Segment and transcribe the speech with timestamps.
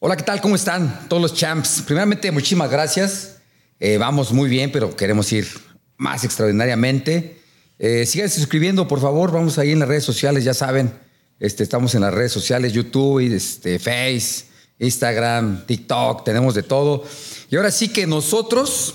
[0.00, 0.40] Hola, ¿qué tal?
[0.40, 1.82] ¿Cómo están todos los champs?
[1.84, 3.38] Primeramente, muchísimas gracias.
[3.80, 5.48] Eh, vamos muy bien, pero queremos ir
[5.96, 7.40] más extraordinariamente.
[7.80, 9.32] Eh, síganse suscribiendo, por favor.
[9.32, 10.92] Vamos ahí en las redes sociales, ya saben.
[11.40, 14.44] Este, estamos en las redes sociales, YouTube, este, Face,
[14.78, 17.04] Instagram, TikTok, tenemos de todo.
[17.50, 18.94] Y ahora sí que nosotros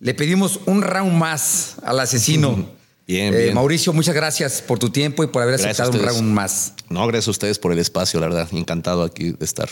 [0.00, 2.68] le pedimos un round más al asesino.
[3.06, 3.54] Bien, Eh, bien.
[3.54, 6.74] Mauricio, muchas gracias por tu tiempo y por haber Gracias aceptado un round más.
[6.88, 8.48] No, gracias a ustedes por el espacio, la verdad.
[8.52, 9.68] Encantado aquí de estar.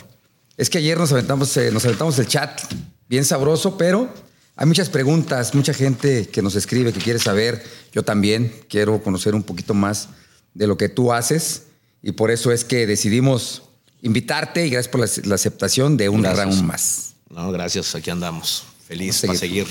[0.61, 2.61] Es que ayer nos aventamos, eh, nos aventamos el chat
[3.09, 4.13] bien sabroso, pero
[4.57, 7.65] hay muchas preguntas, mucha gente que nos escribe, que quiere saber.
[7.93, 10.09] Yo también quiero conocer un poquito más
[10.53, 11.63] de lo que tú haces
[12.03, 13.63] y por eso es que decidimos
[14.03, 16.45] invitarte y gracias por la, la aceptación de un Gracias.
[16.45, 17.15] round más.
[17.31, 17.95] No, gracias.
[17.95, 18.65] Aquí andamos.
[18.87, 19.67] Feliz para seguir.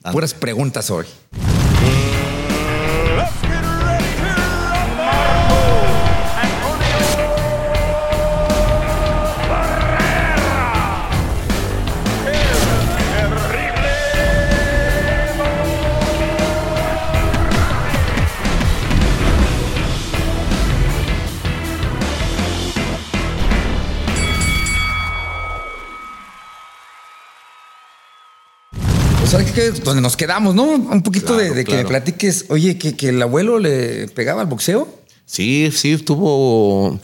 [0.00, 0.14] dando.
[0.14, 1.06] Puras preguntas hoy.
[29.84, 30.64] Donde nos quedamos, ¿no?
[30.64, 31.88] Un poquito de, Claro, de que me claro.
[31.88, 34.88] platiques, oye, que, que el abuelo le pegaba al boxeo.
[35.26, 36.98] Sí, sí, tuvo.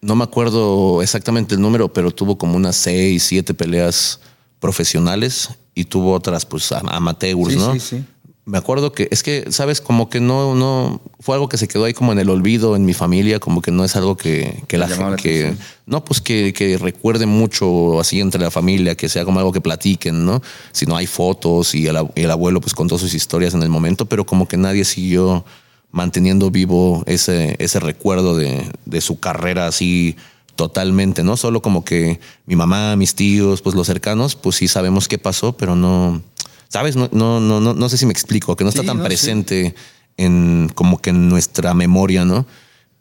[0.00, 4.20] No me acuerdo exactamente el número, pero tuvo como unas seis, siete peleas
[4.60, 7.72] profesionales y tuvo otras, pues, am- amateurs, Sí, ¿no?
[7.74, 8.04] sí, sí.
[8.48, 11.84] Me acuerdo que es que, sabes, como que no, no fue algo que se quedó
[11.84, 14.78] ahí como en el olvido en mi familia, como que no es algo que, que
[14.78, 15.54] la gente, que,
[15.84, 19.60] no, pues que, que recuerde mucho así entre la familia, que sea como algo que
[19.60, 20.40] platiquen, ¿no?
[20.72, 24.06] Si no hay fotos y el, el abuelo pues contó sus historias en el momento,
[24.06, 25.44] pero como que nadie siguió
[25.90, 30.16] manteniendo vivo ese, ese recuerdo de, de su carrera así
[30.56, 31.36] totalmente, ¿no?
[31.36, 35.52] Solo como que mi mamá, mis tíos, pues los cercanos, pues sí sabemos qué pasó,
[35.52, 36.22] pero no,
[36.68, 36.96] ¿sabes?
[36.96, 39.02] No, no, no, no, no sé si me explico, que no está Sí, tan no,
[39.04, 39.08] sí.
[39.08, 39.74] presente
[40.16, 42.46] en como que en nuestra memoria, ¿no?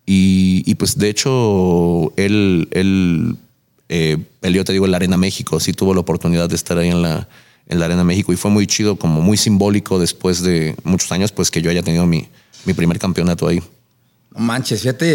[0.06, 3.36] Y, y, pues de hecho, él, él
[3.90, 6.90] eh, peleó, te digo, en la Arena México, sí tuvo la oportunidad de estar ahí
[6.90, 7.28] en la,
[7.68, 11.32] en la Arena México y fue muy chido, como muy simbólico después de muchos años,
[11.34, 12.28] pues que yo haya tenido mi,
[12.66, 13.62] mi primer campeonato ahí.
[14.34, 15.08] No manches, fíjate,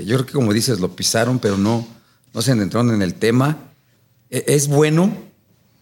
[0.00, 1.86] eh, yo creo que como dices, lo pisaron, pero no,
[2.34, 3.56] no se entraron en el tema.
[4.30, 5.12] E- es bueno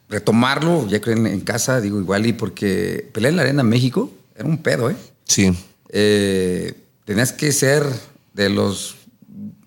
[0.08, 4.10] retomarlo, ya creo en, en casa, digo igual, y porque pelear en la Arena México
[4.36, 4.96] era un pedo, ¿eh?
[5.24, 5.52] Sí,
[5.90, 6.74] Eh,
[7.04, 7.86] Tenías que ser
[8.34, 8.96] de los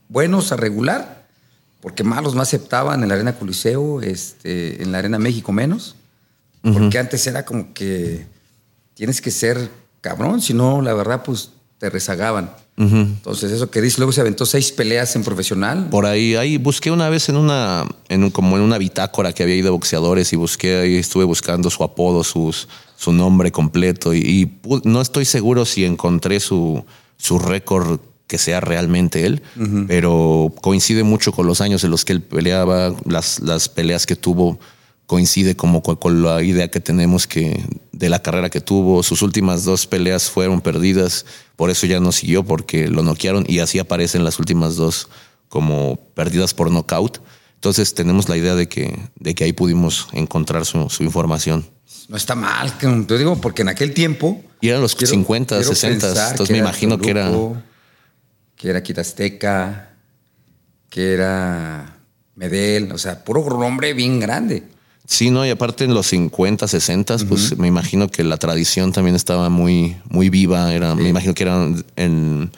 [0.10, 1.26] buenos a regular,
[1.80, 5.96] porque malos no aceptaban en la Arena Coliseo, este, en la Arena México menos,
[6.62, 8.26] porque antes era como que
[8.94, 9.70] tienes que ser
[10.02, 12.54] cabrón, si no, la verdad, pues te rezagaban.
[12.80, 15.90] Entonces, eso que dice, luego se aventó seis peleas en profesional.
[15.90, 19.44] Por ahí, ahí busqué una vez en una, en un- como en una bitácora que
[19.44, 24.14] había ahí de boxeadores y busqué ahí, estuve buscando su apodo, sus, su nombre completo
[24.14, 24.50] y,
[24.86, 26.86] no estoy seguro si encontré su,
[27.18, 29.42] su récord que sea realmente él,
[29.88, 34.16] pero coincide mucho con los años en los que él peleaba, las, las peleas que
[34.16, 34.60] tuvo
[35.10, 39.02] coincide como con, con la idea que tenemos que de la carrera que tuvo.
[39.02, 41.26] Sus últimas dos peleas fueron perdidas,
[41.56, 45.10] por eso ya no siguió, porque lo noquearon y así aparecen las últimas dos
[45.48, 47.18] como perdidas por knockout.
[47.56, 51.66] Entonces tenemos la idea de que, de que ahí pudimos encontrar su, su información.
[52.08, 54.44] No está mal, te digo, porque en aquel tiempo.
[54.62, 57.32] Y eran los quiero- 50, quiero 60, pensar entonces me imagino que era-
[58.56, 59.90] Que era Quitasteca,
[60.88, 61.98] que era
[62.36, 64.64] Medel, o sea, puro nombre bien grande.
[65.12, 69.16] Sí, no, y aparte en los 50, 60, pues me imagino que la tradición también
[69.16, 70.72] estaba muy, muy viva.
[70.72, 72.52] Era, Me imagino que era, en,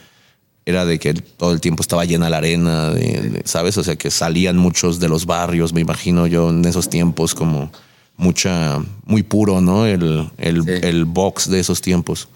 [0.66, 3.78] era de que todo el tiempo estaba llena la arena, de, de- ¿sabes?
[3.78, 7.72] O sea, que salían muchos de los barrios, me imagino yo en esos tiempos como
[8.18, 9.86] mucha, muy puro, ¿no?
[9.86, 10.70] El, el, Sí.
[10.86, 12.28] el box de esos tiempos.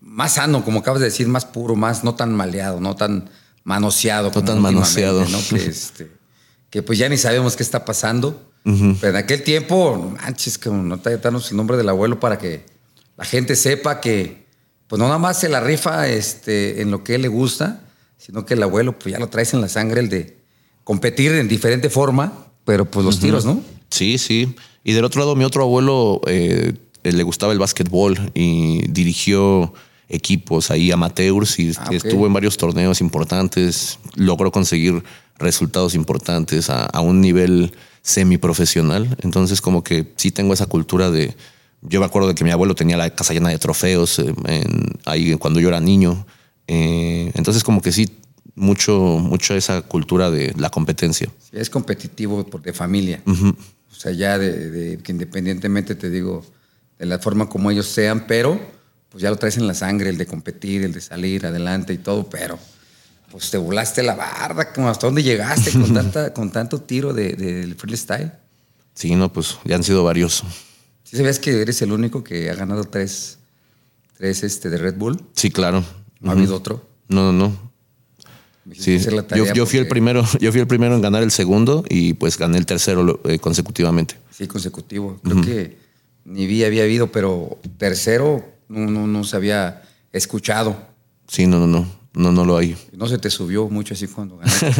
[0.00, 3.28] Más sano, como acabas de decir, más puro, más no tan maleado, no tan
[3.64, 4.30] manoseado.
[4.32, 5.22] como tan manoseado.
[5.28, 5.38] ¿no?
[5.50, 6.10] Que, este,
[6.70, 8.46] que pues ya ni sabemos qué está pasando.
[8.62, 12.64] Pero en aquel tiempo, no manches, que no te el nombre del abuelo para que
[13.16, 14.44] la gente sepa que,
[14.86, 17.82] pues no nada más se la rifa este, en lo que él le gusta,
[18.18, 20.36] sino que el abuelo, pues ya lo traes en la sangre, el de
[20.84, 22.32] competir en diferente forma,
[22.64, 23.62] pero pues los tiros, ¿no?
[23.90, 24.54] Sí, sí.
[24.84, 29.72] Y del otro lado, mi otro abuelo eh, le gustaba el básquetbol y dirigió
[30.08, 35.02] equipos ahí amateurs y Ah, estuvo en varios torneos importantes, logró conseguir
[35.38, 39.16] resultados importantes a, a un nivel semiprofesional.
[39.22, 41.34] Entonces, como que sí tengo esa cultura de.
[41.82, 44.98] Yo me acuerdo de que mi abuelo tenía la casa llena de trofeos eh, en-
[45.06, 46.26] ahí cuando yo era niño.
[46.66, 48.08] Eh, entonces, como que sí
[48.54, 51.28] mucho, mucho esa cultura de la competencia.
[51.38, 53.22] Sí, es competitivo por, de familia.
[53.26, 56.44] O sea, ya de, de que independientemente te digo
[56.98, 58.60] de la forma como ellos sean, pero
[59.08, 61.98] pues ya lo traes en la sangre, el de competir, el de salir adelante y
[61.98, 62.58] todo, pero
[63.30, 67.34] pues te volaste la barda, como hasta dónde llegaste con, tanta, con tanto tiro de-
[67.34, 68.32] del freestyle.
[68.94, 70.42] Sí, no, pues ya han sido varios.
[71.04, 73.38] ¿Sí sabías que eres el único que ha ganado tres,
[74.16, 75.22] tres este, de Red Bull?
[75.32, 75.84] Sí, claro.
[76.20, 76.86] No ha habido otro.
[77.08, 77.70] No, no, no.
[78.78, 78.98] Sí,
[79.54, 82.58] yo, fui el primero, yo fui el primero en ganar el segundo y pues gané
[82.58, 84.16] el tercero eh, consecutivamente.
[84.30, 85.18] Sí, consecutivo.
[85.24, 85.78] Creo que
[86.24, 90.76] ni vi había habido, pero tercero no, no, no se había escuchado.
[91.26, 92.76] Sí, no, no, no, no, no lo hay.
[92.92, 94.72] No se te subió mucho así cuando ganaste.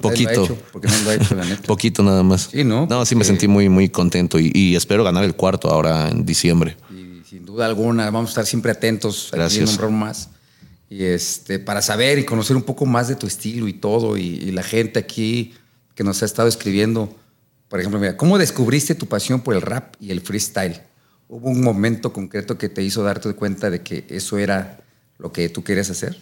[0.00, 0.44] Poquito.
[0.44, 1.62] hecho, porque no lo ha hecho, la neta.
[1.62, 2.48] Poquito nada más.
[2.50, 2.86] Sí, ¿no?
[2.86, 6.24] No, sí me sentí muy, muy contento y, y espero ganar el cuarto ahora en
[6.24, 6.76] diciembre.
[6.90, 9.78] Y sin duda alguna, vamos a estar siempre atentos aquí Gracias.
[9.78, 10.30] en un más.
[10.88, 14.22] Y este, para saber y conocer un poco más de tu estilo y todo, y,
[14.22, 15.52] y la gente aquí
[15.94, 17.14] que nos ha estado escribiendo.
[17.68, 20.80] Por ejemplo, mira, ¿cómo descubriste tu pasión por el rap y el freestyle?
[21.28, 24.80] ¿Hubo un momento concreto que te hizo darte cuenta de que eso era
[25.18, 26.16] lo que tú querías hacer?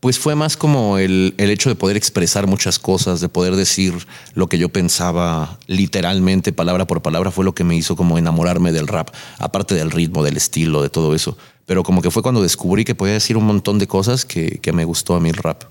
[0.00, 3.92] Pues fue más como el, el hecho de poder expresar muchas cosas, de poder decir
[4.34, 8.72] lo que yo pensaba literalmente, palabra por palabra, fue lo que me hizo como enamorarme
[8.72, 11.36] del rap, aparte del ritmo, del estilo, de todo eso.
[11.66, 14.72] Pero como que fue cuando descubrí que podía decir un montón de cosas que, que
[14.72, 15.64] me gustó a mí el rap.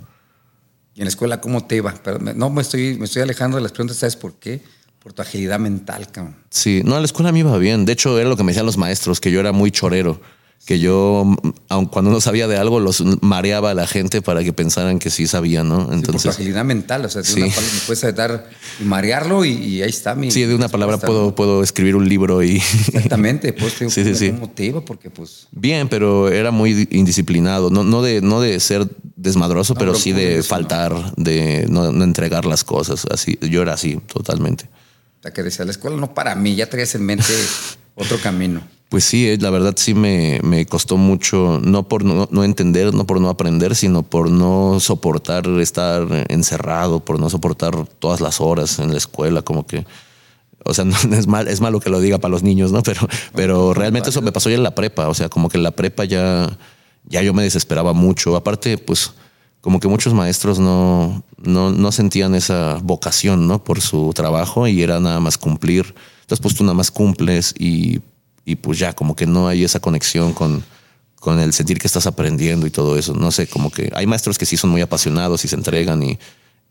[0.94, 1.94] Y en la escuela, ¿cómo te iba?
[2.04, 4.62] Pero me- no, me estoy, me estoy alejando de las preguntas, ¿sabes por qué?
[5.02, 6.36] Por tu agilidad mental, cabrón.
[6.52, 7.86] Sí, no, a la escuela me iba bien.
[7.86, 10.22] De hecho, era lo que me decían los maestros, que yo era muy chorero.
[10.66, 11.26] Que yo,
[11.70, 15.10] aun cuando no sabía de algo, los mareaba a la gente para que pensaran que
[15.10, 15.80] sí sabía, ¿no?
[15.80, 17.42] Sí, por tu Entonces, agilidad mental, o sea, de Sí.
[17.42, 20.30] una palabra me puedes dar y marearlo y, y ahí está mi.
[20.30, 22.58] sí, de una palabra puedo, escribir un libro y...
[22.58, 24.30] Exactamente, pues te Sí, sí, sí.
[24.32, 24.82] ¿cómo te iba?
[24.82, 27.72] Porque pues Bien, pero era muy indisciplinado.
[27.72, 31.66] No, no, de, no de ser desmadroso, No, pero pero sí de eso, faltar, de
[31.70, 33.08] no, no entregar las cosas.
[33.10, 34.66] Así, yo era así, totalmente.
[35.20, 37.26] o sea, que decía, la escuela no para mí, ya traías en mente
[37.96, 38.62] otro camino.
[38.90, 42.92] Pues sí, eh, la verdad sí me, me costó mucho, no por no, no entender,
[42.92, 48.42] no por no aprender, sino por no soportar estar encerrado, por no soportar todas las
[48.42, 49.86] horas en la escuela, como que,
[50.66, 52.82] o sea, no es mal, es malo que lo diga para los niños, ¿no?
[52.82, 55.64] Pero, pero realmente eso me pasó ya en la prepa, o sea, como que en
[55.64, 56.58] la prepa ya,
[57.06, 58.36] ya yo me desesperaba mucho.
[58.36, 59.14] Aparte, pues,
[59.62, 63.64] como que muchos maestros no, no, no sentían esa vocación, ¿no?
[63.64, 65.94] Por su trabajo y era nada más cumplir.
[66.22, 68.02] Entonces, pues tú nada más cumples y,
[68.46, 70.64] y pues ya, como que no hay esa conexión con,
[71.20, 73.14] con el sentir que estás aprendiendo y todo eso.
[73.14, 76.18] No sé, como que hay maestros que sí son muy apasionados y se entregan y,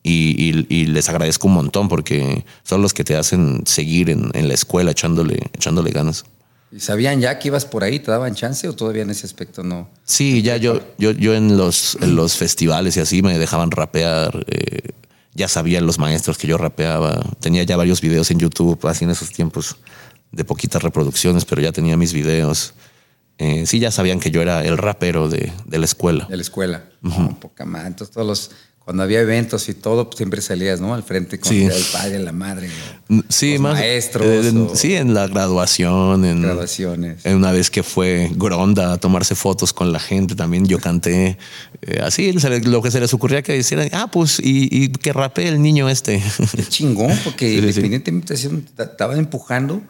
[0.03, 4.31] y, y- y les agradezco un montón porque son los que te hacen seguir en,
[4.35, 6.25] en la escuela echándole, echándole ganas.
[6.71, 7.99] ¿Y sabían ya que ibas por ahí?
[7.99, 9.89] ¿Te daban chance o todavía en ese aspecto no?
[10.05, 14.45] Sí, ya yo, yo, yo en los, en los festivales y así me dejaban rapear.
[14.49, 14.91] eh,
[15.35, 17.23] ya sabían los maestros que yo rapeaba.
[17.41, 19.77] Tenía ya varios videos en YouTube, así en esos tiempos
[20.33, 22.75] de poquitas reproducciones, pero ya tenía mis videos.
[23.39, 26.27] Eh, sí, ya sabían que yo era el rapero de, de la escuela.
[26.29, 26.85] De la escuela.
[27.03, 27.89] No, poca madre.
[27.89, 28.51] Entonces todos los...
[28.85, 30.95] Cuando había eventos y todo, pues, siempre salías, ¿no?
[30.95, 31.65] Al frente con Sí.
[31.65, 32.71] el padre, la madre,
[33.29, 33.75] Sí, los más.
[33.75, 37.27] maestros, eh, en- o sí, en la graduación, en, graduaciones.
[37.27, 41.37] en una vez que fue Gronda a tomarse fotos con la gente, también yo canté.
[41.83, 45.49] eh, así, lo que se les ocurría que hicieran, ah, pues, y, y que rapee
[45.49, 46.23] el niño este.
[46.57, 49.83] Qué chingón, porque Sí, independientemente estaban empujando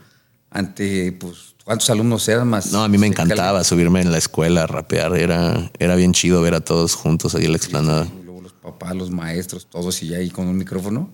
[0.50, 2.72] ante, pues, cuántos alumnos eran más.
[2.72, 5.16] No, a mí me se encantaba subirme en la escuela a rapear.
[5.16, 8.04] Era, era bien chido ver a todos juntos ahí en la explanada.
[8.06, 8.20] calma.
[8.24, 11.10] Luego los papás, los maestros, todos y ya ahí con un micrófono.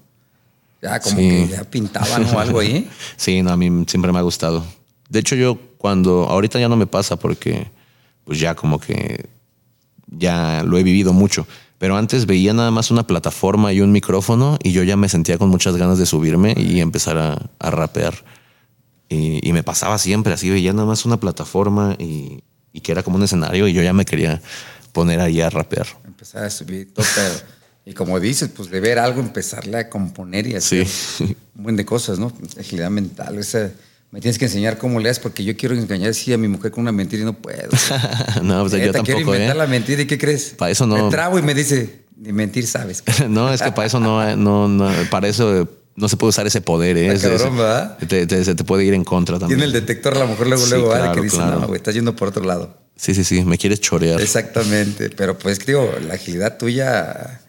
[0.83, 1.29] Ya como Sí.
[1.29, 2.89] que ya pintaban o algo ahí.
[3.17, 4.65] Sí, no, a mí siempre me ha gustado.
[5.09, 7.71] De hecho, yo cuando, ahorita ya no me pasa porque
[8.25, 9.29] pues ya como que
[10.07, 11.47] ya lo he vivido mucho.
[11.79, 15.39] Pero antes veía nada más una plataforma y un micrófono y yo ya me sentía
[15.39, 18.15] con muchas ganas de subirme y empezar a, a rapear.
[19.15, 22.43] Y, y me pasaba siempre así, veía nada más una plataforma y,
[22.73, 24.43] y que era como un escenario y yo ya me quería
[24.93, 25.87] poner ahí a rapear.
[26.07, 27.05] Empezar a subir todo.
[27.87, 31.37] Y como dices, pues de ver algo, empezarle a componer y hacer Sí.
[31.55, 32.33] un buen de cosas, ¿no?
[32.59, 33.37] Agilidad mental.
[33.39, 33.71] Esa,
[34.11, 36.71] me tienes que enseñar cómo le haces porque yo quiero engañar así a mi mujer
[36.71, 37.69] con una mentira y no puedo.
[38.43, 39.59] no, pues yo Neta, quiero tampoco, inventar ¿eh?
[39.59, 40.55] la mentira y ¿qué crees?
[40.57, 41.05] Pa' eso no.
[41.05, 43.03] Me trago y me dice, ni mentir sabes.
[43.29, 46.61] No, es que para eso no, no, no, para eso no se puede usar ese
[46.61, 46.97] poder.
[46.97, 47.13] ¿eh?
[47.13, 47.99] Está Es- cabrón, ¿verdad?
[47.99, 49.59] te, te- se te puede ir en contra también.
[49.61, 51.01] Tiene el detector a lo mejor luego, Sí, luego, ¿vale?
[51.03, 51.61] claro, que dice, claro.
[51.61, 52.77] no, güey, estás yendo por otro lado.
[52.97, 54.21] Sí, sí, sí, me quieres chorear.
[54.21, 55.11] Exactamente.
[55.11, 57.41] Pero pues, digo, la agilidad tuya,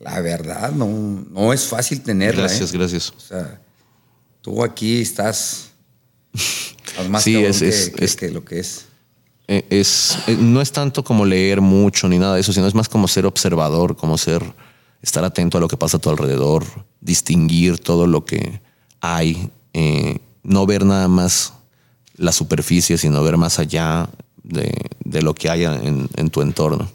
[0.00, 0.86] la verdad, no,
[1.30, 2.42] no es fácil tenerla.
[2.42, 2.78] Gracias, ¿eh?
[2.78, 3.12] gracias.
[3.16, 3.60] O sea,
[4.42, 5.68] tú aquí estás,
[6.34, 8.84] estás más Sí, es- que, es- que- es- que lo que es.
[9.48, 12.74] Eh, Es, eh, no es tanto como leer mucho ni nada de eso, sino es
[12.74, 14.42] más como ser observador, como ser,
[15.02, 16.64] estar atento a lo que pasa a tu alrededor,
[17.00, 18.60] distinguir todo lo que
[19.00, 21.52] hay, eh, no ver nada más
[22.16, 24.08] la superficie, sino ver más allá
[24.42, 24.72] de,
[25.04, 26.90] de lo que hay en, en tu entorno.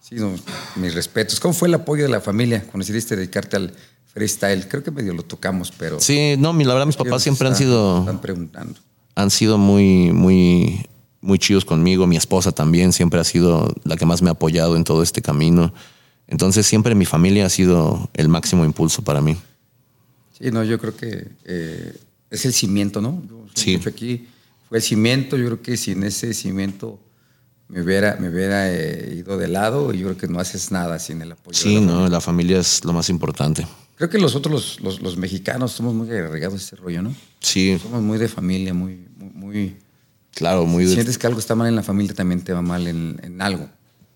[0.00, 0.32] Sí, no,
[0.76, 1.38] mis respetos.
[1.38, 3.72] ¿Cómo fue el apoyo de la familia cuando decidiste dedicarte al
[4.12, 4.66] freestyle?
[4.66, 6.00] Creo que medio lo tocamos, pero...
[6.00, 8.00] Sí, no, la verdad mis papás siempre han sido...
[8.00, 8.80] Están preguntando.
[9.14, 10.86] han sido muy, muy,
[11.20, 12.06] muy chidos conmigo.
[12.08, 15.22] Mi esposa también siempre ha sido la que más me ha apoyado en todo este
[15.22, 15.72] camino.
[16.30, 19.36] Entonces siempre mi familia ha sido el máximo impulso para mí.
[20.38, 21.94] Sí, no, yo creo que eh,
[22.30, 23.22] es el cimiento, ¿no?
[23.28, 23.78] Yo Sí.
[23.86, 24.26] aquí
[24.68, 25.36] fue el cimiento.
[25.36, 26.98] Yo creo que sin ese cimiento
[27.68, 30.98] me hubiera, me hubiera eh, ido de lado y yo creo que no haces nada
[30.98, 31.56] sin el apoyo.
[31.58, 32.08] de Sí, la no, familia.
[32.08, 33.66] la familia es lo más importante.
[33.96, 37.14] Creo que nosotros los, los, los mexicanos somos muy arraigados a ese rollo, ¿no?
[37.40, 39.76] Sí, Somos muy de familia, muy, muy, muy-
[40.32, 40.84] claro, muy...
[40.84, 43.20] Si de- sientes que algo está mal en la familia, también te va mal en,
[43.22, 43.68] en algo.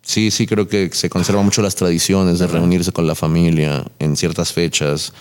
[0.04, 4.16] Sí, sí, creo que se conservan mucho las tradiciones de reunirse con la familia en
[4.16, 5.12] ciertas fechas.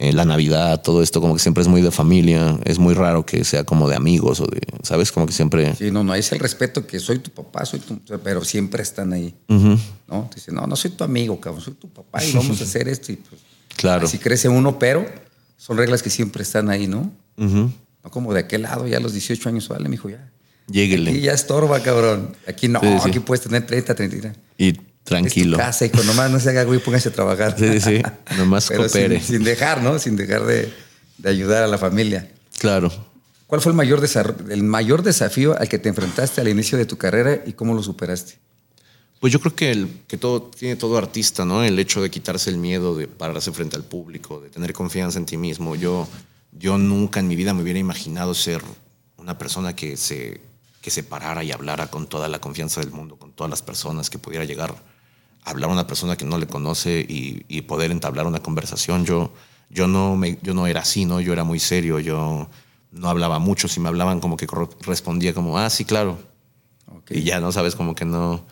[0.00, 2.58] eh, la Navidad, todo esto como que siempre es muy de familia.
[2.64, 5.12] Es muy raro que sea como de amigos o de, ¿sabes?
[5.12, 5.74] Como que siempre...
[5.76, 9.12] Sí, no, no, es el respeto que soy tu papá, soy tu, pero siempre están
[9.12, 9.32] ahí.
[9.48, 10.28] ¿no?
[10.30, 12.88] Te dicen, no, no soy tu amigo, cabrón, soy tu papá y vamos a hacer
[12.88, 13.12] esto.
[13.12, 13.40] Y pues,
[13.76, 14.06] Claro.
[14.06, 15.06] Así crece uno, pero
[15.56, 17.10] son reglas que siempre están ahí, ¿no?
[17.36, 20.30] No como de aquel lado, ya a los 18 años, vale, mijo, ya.
[20.66, 21.10] Lléguele.
[21.10, 22.34] Aquí ya estorba, cabrón.
[22.48, 23.08] Aquí no, Sí, sí.
[23.10, 24.32] aquí puedes tener 30, 30.
[24.56, 25.56] Y Es tranquilo.
[25.58, 27.54] tu casa, hijo, nomás no se haga güey, póngase a trabajar.
[27.58, 28.02] Sí, sí,
[28.38, 29.20] nomás Pero coopere.
[29.20, 29.98] Sin, sin dejar, ¿no?
[29.98, 30.72] Sin dejar de,
[31.18, 32.30] de ayudar a la familia.
[32.58, 32.90] Claro.
[33.46, 34.02] ¿Cuál fue el mayor,
[34.50, 37.82] el mayor desafío al que te enfrentaste al inicio de tu carrera y cómo lo
[37.82, 38.38] superaste?
[39.20, 41.62] Pues yo creo que, el, que todo tiene todo artista, ¿no?
[41.62, 45.26] El hecho de quitarse el miedo de pararse frente al público, de tener confianza en
[45.26, 45.76] ti mismo.
[45.76, 46.08] Yo,
[46.52, 48.60] yo nunca en mi vida me hubiera imaginado ser
[49.16, 50.40] una persona que se,
[50.84, 54.10] que se parara y hablara con toda la confianza del mundo, con todas las personas,
[54.10, 54.74] que pudiera llegar
[55.42, 59.06] a hablar a una persona que no le conoce y, y poder entablar una conversación.
[59.06, 59.32] Yo,
[59.70, 61.22] yo, no me, yo no era así, ¿no?
[61.22, 62.50] Yo era muy serio, yo
[62.92, 63.66] no hablaba mucho.
[63.66, 64.46] Si me hablaban, como que
[64.82, 66.18] respondía como, ah, sí, claro.
[67.08, 67.50] Y ya, ¿no?
[67.50, 68.44] Sabes, como que no,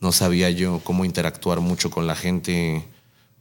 [0.00, 2.88] no sabía yo cómo interactuar mucho con la gente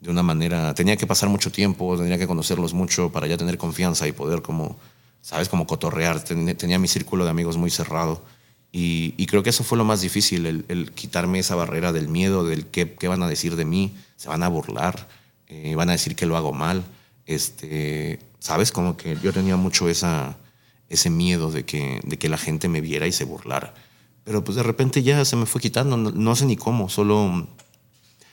[0.01, 0.73] de una manera.
[0.73, 4.41] Tenía que pasar mucho tiempo, tenía que conocerlos mucho para ya tener confianza y poder,
[4.41, 4.77] como,
[5.23, 5.49] ¿sabes?
[5.49, 6.23] Como cotorrear.
[6.23, 8.23] Ten- Tenía mi círculo de amigos muy cerrado.
[8.71, 12.07] Y, y creo que eso fue lo más difícil, el, el quitarme esa barrera del
[12.09, 15.07] miedo, del qué, qué van a decir de mí, se van a burlar,
[15.47, 16.83] eh, van a decir que lo hago mal.
[17.27, 18.71] Este, ¿Sabes?
[18.71, 20.37] Como que yo tenía mucho esa,
[20.89, 23.73] ese miedo de que, de que la gente me viera y se burlara.
[24.23, 27.47] Pero pues de repente ya se me fue quitando, no, no sé ni cómo, solo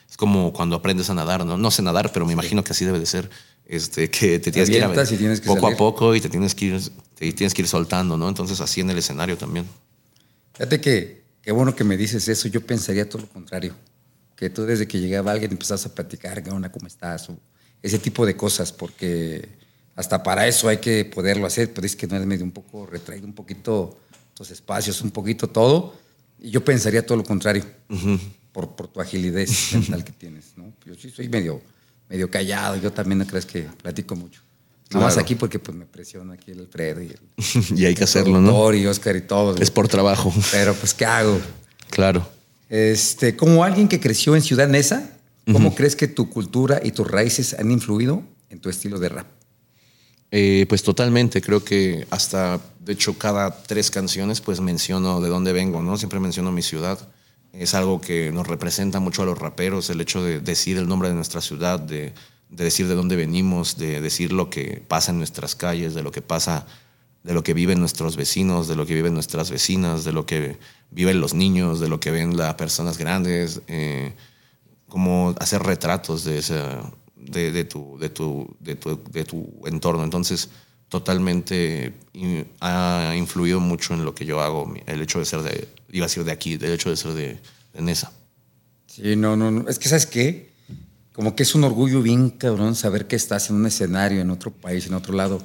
[0.09, 1.57] es como cuando aprendes a nadar, ¿no?
[1.57, 3.29] No sé nadar, pero me imagino que así debe de ser.
[3.71, 5.75] Este, que te tienes que ir a- tienes que poco salir.
[5.75, 6.81] a poco y te tienes que ir,
[7.15, 8.27] te tienes que ir soltando, ¿no?
[8.27, 9.65] Entonces así en el escenario también.
[10.53, 12.49] Fíjate que qué bueno que me dices eso.
[12.49, 13.73] Yo pensaría todo lo contrario.
[14.35, 16.69] Que tú desde que llegaba alguien empezabas a platicar, ¿qué onda?
[16.69, 17.29] ¿Cómo estás?
[17.29, 17.37] O
[17.81, 19.47] ese tipo de cosas, porque
[19.95, 21.71] hasta para eso hay que poderlo hacer.
[21.73, 23.97] Pero es que no eres medio un poco retraído, un poquito
[24.33, 25.95] tus espacios, un poquito todo.
[26.41, 27.63] Y yo pensaría todo lo contrario,
[28.51, 30.51] por, por tu agilidad mental que tienes.
[30.57, 30.73] ¿no?
[30.85, 31.61] Yo sí soy medio,
[32.11, 32.75] medio callado.
[32.75, 34.41] Yo también no crees que platico mucho.
[34.91, 35.25] Nada más Claro.
[35.25, 37.19] aquí porque pues me presiona aquí el Alfredo y el,
[37.79, 38.73] y hay que el hacerlo, ¿no?
[38.73, 39.55] y Oscar y todo.
[39.55, 40.33] Es por trabajo.
[40.51, 41.39] Pero pues, ¿qué hago?
[41.89, 42.27] Claro.
[42.69, 45.09] Este, como alguien que creció en Ciudad Neza,
[45.51, 49.27] ¿cómo crees que tu cultura y tus raíces han influido en tu estilo de rap?
[50.31, 55.51] Eh, pues totalmente, creo que hasta, de hecho, cada tres canciones pues menciono de dónde
[55.51, 55.97] vengo, ¿no?
[55.97, 56.97] Siempre menciono mi ciudad.
[57.53, 61.09] Es algo que nos representa mucho a los raperos, el hecho de decir el nombre
[61.09, 62.13] de nuestra ciudad, de,
[62.49, 66.11] de decir de dónde venimos, de decir lo que pasa en nuestras calles, de lo
[66.11, 66.65] que pasa,
[67.23, 70.57] de lo que viven nuestros vecinos, de lo que viven nuestras vecinas, de lo que
[70.91, 73.61] viven los niños, de lo que ven las personas grandes.
[73.67, 74.15] eh,
[74.91, 76.81] como hacer retratos de, esa,
[77.15, 80.03] de, de tu, de, tu, de, tu, de tu entorno.
[80.03, 80.49] Entonces,
[80.91, 85.67] totalmente in- ha influido mucho en lo que yo hago, el hecho de ser de,
[85.89, 87.39] iba a decir de aquí, el hecho de ser de,
[87.73, 88.11] de Nesa.
[88.87, 89.69] Sí, no, no, no.
[89.69, 90.51] Es que, ¿sabes qué?
[91.13, 94.51] Como que es un orgullo bien cabrón saber que estás en un escenario, en otro
[94.51, 95.41] país, en otro lado,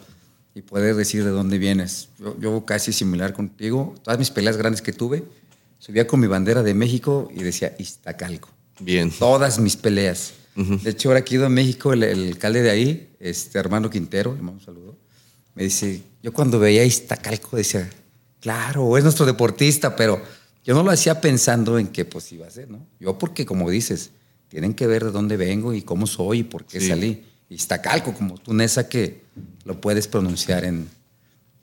[0.53, 2.09] y poder decir de dónde vienes.
[2.19, 3.95] Yo, yo casi similar contigo.
[4.03, 5.23] Todas mis peleas grandes que tuve,
[5.79, 8.49] subía con mi bandera de México y decía Iztacalco.
[8.81, 9.11] Bien.
[9.11, 10.33] Todas mis peleas.
[10.57, 13.91] De hecho, ahora que he ido a México, el, el alcalde de ahí, este Armando
[13.91, 14.97] Quintero, le mando un saludo,
[15.57, 17.91] me dice, yo cuando veía a Iztacalco decía,
[18.41, 20.23] claro, es nuestro deportista, pero
[20.65, 22.87] yo no lo hacía pensando en qué pues iba a ser, ¿no?
[23.01, 24.11] Yo porque, como dices,
[24.49, 26.89] tienen que ver de dónde vengo y cómo soy y por qué Sí.
[26.89, 27.25] salí.
[27.49, 29.23] Iztacalco, como tú, Nesa, que
[29.65, 30.89] lo puedes pronunciar en,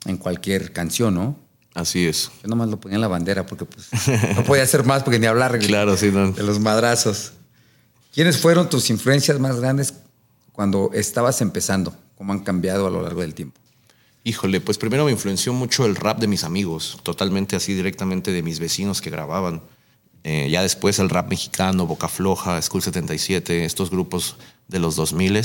[0.06, 1.38] en cualquier canción, ¿no?
[1.74, 2.30] Así es.
[2.42, 3.88] Yo nomás lo ponía en la bandera porque pues
[4.36, 6.32] no podía hacer más porque ni hablar Claro, sí, no.
[6.32, 7.32] de los madrazos.
[8.14, 9.92] ¿Quiénes fueron tus influencias más grandes
[10.52, 11.94] cuando estabas empezando?
[12.16, 13.60] ¿Cómo han cambiado a lo largo del tiempo?
[14.26, 18.42] Híjole, pues primero me influenció mucho el rap de mis amigos, totalmente así directamente de
[18.42, 19.60] mis vecinos que grababan.
[20.22, 25.42] Eh, ya después el rap mexicano, Boca Floja, School 77, estos grupos de los 2000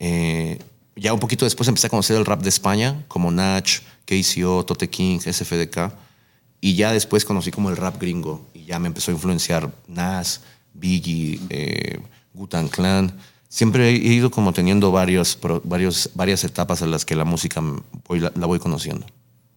[0.00, 0.58] eh,
[0.96, 3.68] Ya un poquito después empecé a conocer el rap de España, como Nach,
[4.06, 5.92] KCO, Tote King, SFDK.
[6.60, 8.44] Y ya después conocí como el rap gringo.
[8.52, 10.40] Y ya me empezó a influenciar Nas,
[10.74, 12.00] Biggie, eh,
[12.34, 13.16] Gutan Clan.
[13.52, 17.60] Siempre he ido como teniendo varios, pro- varios, varias etapas en las que la música
[18.08, 19.04] voy- la, la voy conociendo.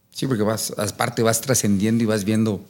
[0.10, 2.66] Sí, porque vas, aparte vas trascendiendo y vas viendo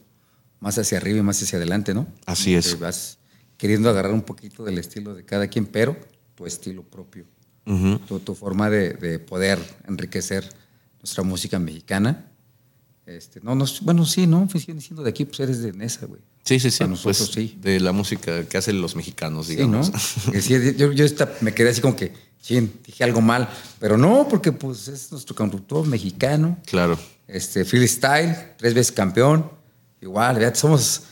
[0.59, 2.07] más hacia arriba y más hacia adelante, ¿no?
[2.25, 2.79] Así Como es.
[2.79, 3.17] Vas
[3.57, 5.95] queriendo agarrar un poquito del estilo de cada quien, pero
[6.35, 7.25] tu estilo propio.
[8.07, 10.49] Tu, tu forma de, de poder enriquecer
[10.99, 12.25] nuestra música mexicana.
[13.05, 14.45] Este, no, no, bueno, sí, ¿no?
[14.49, 16.19] Siendo de aquí, pues eres de Nesa, güey.
[16.43, 16.83] Sí, sí, sí.
[16.85, 17.57] Nosotros pues, sí.
[17.61, 19.81] De la música que hacen los mexicanos, Sí, ¿no?
[19.81, 19.91] digamos.
[20.41, 23.47] Sí, yo yo esta- me quedé así como que, chin, dije algo mal.
[23.79, 26.57] Pero no, porque pues es nuestro cantautor mexicano.
[26.65, 26.97] claro.
[27.25, 29.49] Este, freestyle, tres veces campeón.
[30.01, 31.03] Igual, somos,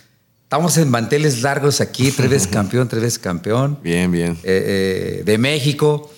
[0.44, 3.80] estamos en manteles largos aquí, tres veces campeón, tres veces campeón.
[3.82, 4.34] Bien, bien.
[4.44, 6.14] eh, eh, de México.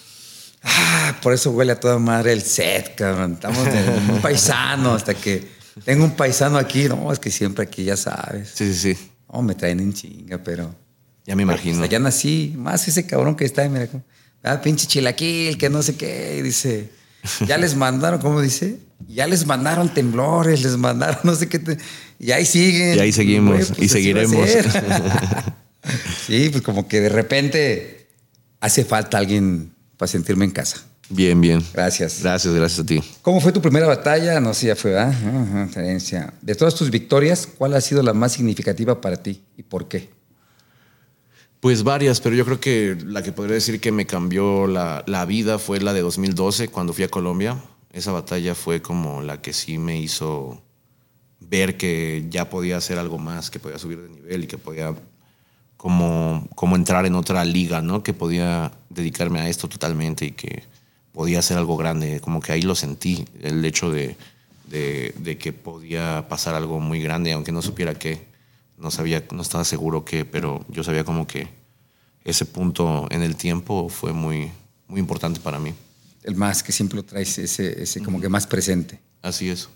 [0.63, 3.34] Ah, por eso huele a toda madre el set, cabrón.
[3.34, 5.48] Estamos de un paisano hasta que
[5.86, 6.88] tengo un paisano aquí.
[6.88, 8.51] No, es que siempre aquí ya sabes.
[8.56, 9.10] Sí, sí, sí.
[9.32, 10.74] No, me traen en chinga, pero.
[11.25, 11.77] Ya me imagino.
[11.80, 12.53] Pues allá nací.
[12.58, 13.88] Más ese cabrón que está, mira.
[13.88, 14.03] cómo-
[14.44, 16.38] Ah, pinche chilaquil, que no sé qué.
[16.39, 16.89] y dice.
[17.48, 18.77] Ya les mandaron, ¿cómo dice?
[19.08, 21.60] Ya les mandaron temblores, les mandaron no sé qué.
[21.60, 21.77] te-
[22.20, 22.98] y ahí siguen.
[22.98, 24.50] Y ahí seguimos, y va a seguiremos.
[26.27, 28.08] sí, pues como que de repente
[28.60, 30.84] hace falta alguien para sentirme en casa.
[31.10, 31.64] Bien, bien.
[31.74, 32.22] Gracias.
[32.22, 33.02] Gracias, gracias a ti.
[33.22, 34.40] ¿Cómo fue tu primera batalla?
[34.40, 35.10] No sé, ya fue, ¿verdad?
[35.12, 36.34] Ajá, Terencia.
[36.42, 40.10] De todas tus victorias, ¿cuál ha sido la más significativa para ti y por qué?
[41.60, 45.26] Pues varias, pero yo creo que la que podría decir que me cambió la, la
[45.26, 47.62] vida fue la de 2012, cuando fui a Colombia.
[47.92, 50.62] Esa batalla fue como la que sí me hizo
[51.39, 54.94] ver que ya podía hacer algo más, que podía subir de nivel y que podía
[55.78, 58.04] como, como entrar en otra liga, ¿no?
[58.04, 60.63] Que podía dedicarme a esto totalmente y que
[61.13, 62.19] podía hacer algo grande.
[62.19, 64.17] Como que ahí lo sentí, el hecho de,
[64.67, 68.28] de, de que podía pasar algo muy grande, aunque no supiera qué.
[68.78, 71.47] No sabía, no estaba seguro qué, pero yo sabía como que
[72.26, 74.52] ese punto en el tiempo fue muy,
[74.88, 75.73] muy importante para mí.
[76.23, 78.99] El más que siempre lo traes, ese, ese como que más presente.
[79.21, 79.69] Así es.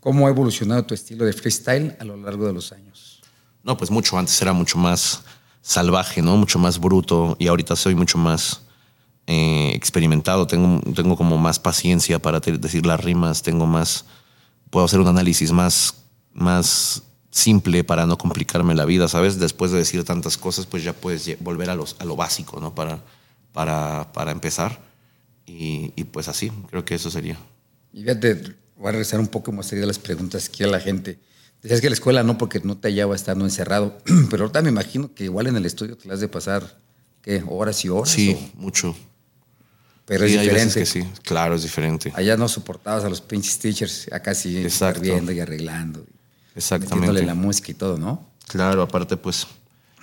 [0.00, 3.20] ¿Cómo ha evolucionado tu estilo de freestyle a lo largo de los años?
[3.62, 5.22] No, pues mucho antes era mucho más
[5.60, 6.36] salvaje, ¿no?
[6.36, 8.62] Mucho más bruto y ahorita soy mucho más
[9.28, 10.46] eh, experimentado.
[10.48, 14.06] Tengo, tengo como más paciencia para te- decir las rimas, tengo más,
[14.70, 15.94] puedo hacer un análisis más,
[16.32, 19.38] más simple para no complicarme la vida, ¿sabes?
[19.38, 22.74] Después de decir tantas cosas, pues ya puedes volver a, los, a lo básico, ¿no?
[22.74, 23.04] Para,
[23.52, 24.80] para, para empezar.
[25.46, 27.36] Y, y pues así, creo que eso sería.
[27.92, 28.34] Y fíjate,
[28.76, 31.18] voy a regresar un poco más sería las preguntas que a la gente.
[31.62, 33.98] Decías que la escuela no, porque no te hallaba estando encerrado,
[34.30, 36.78] pero ahorita me imagino que igual en el estudio te las has de pasar,
[37.22, 37.42] ¿qué?
[37.48, 38.10] Horas y horas.
[38.10, 38.94] Sí, o- mucho.
[40.08, 40.80] Pero Sí, es hay veces diferente.
[40.80, 42.12] que sí, claro, es diferente.
[42.16, 44.66] Allá no soportabas a los pinches teachers, acá sí,
[45.00, 46.00] viendo y arreglando.
[46.00, 46.96] y Exactamente.
[46.96, 48.26] Metiéndole la música y todo, ¿no?
[48.48, 49.46] Claro, aparte, pues,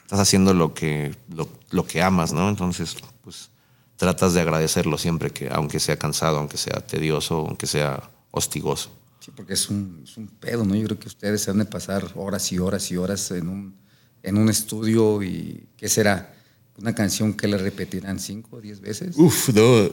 [0.04, 2.48] estás haciendo lo que, lo, lo que amas, ¿no?
[2.48, 3.50] Entonces, pues,
[3.98, 8.92] tratas de agradecerlo siempre, que aunque sea cansado, aunque sea tedioso, aunque sea hostigoso.
[9.20, 10.76] Sí, porque es un, es un pedo, ¿no?
[10.76, 13.76] Yo creo que ustedes se han de pasar horas y horas y horas en un,
[14.22, 16.35] en un estudio y ¿qué será?
[16.78, 19.16] Una canción que le repetirán cinco o diez veces.
[19.18, 19.90] Uf, no.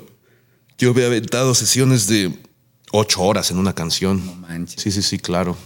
[0.79, 2.37] Yo me he aventado sesiones de
[2.91, 4.25] ocho horas en una canción.
[4.25, 4.83] No manches.
[4.83, 5.57] Sí, sí, sí, claro.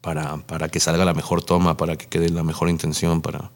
[0.00, 3.50] Para, para que salga la mejor toma, para que quede la mejor intención, para...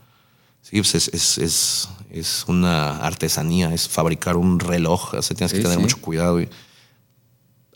[0.62, 5.50] Sí, pues es, es, es, es una artesanía, es fabricar un reloj, o sea, tienes
[5.50, 5.82] Sí, que tener sí.
[5.82, 6.40] mucho cuidado.
[6.40, 6.48] Y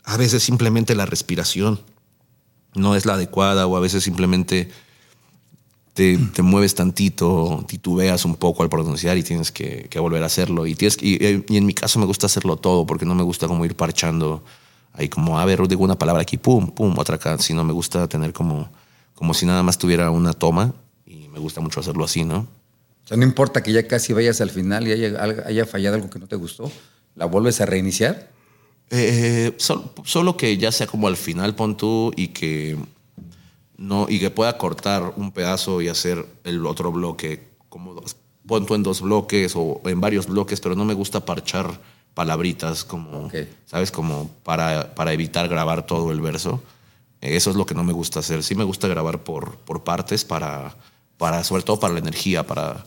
[0.03, 1.81] a veces simplemente la respiración
[2.75, 4.69] no es la adecuada o a veces simplemente
[5.97, 10.27] te, te mueves tantito, titubeas un poco al pronunciar y tienes que, que volver a
[10.27, 10.67] hacerlo.
[10.67, 13.23] Y, tienes, que- y, y en mi caso me gusta hacerlo todo porque no me
[13.23, 14.43] gusta como ir parchando
[14.93, 18.07] ahí como, a ver, digo una palabra aquí, pum, pum, otra acá, sino me gusta
[18.07, 18.69] tener como,
[19.15, 20.71] como si nada más tuviera una toma
[21.07, 22.47] y me gusta mucho hacerlo así, ¿no?
[23.03, 26.09] O sea, no importa que ya casi vayas al final y haya, haya fallado algo
[26.11, 26.71] que no te gustó,
[27.15, 28.29] ¿la vuelves a reiniciar?
[28.91, 32.77] Eh, sol- solo que ya sea como al final pon tú y que
[33.77, 38.65] no y que pueda cortar un pedazo y hacer el otro bloque como dos, pon
[38.65, 41.79] tú en dos bloques o en varios bloques, pero no me gusta parchar
[42.13, 43.29] palabritas como
[43.65, 46.61] sabes como para, para evitar grabar todo el verso.
[47.21, 48.43] Eh, Eso es lo que no me gusta hacer.
[48.43, 50.75] Sí me gusta grabar por, por partes para,
[51.17, 52.85] para sobre todo para la energía, para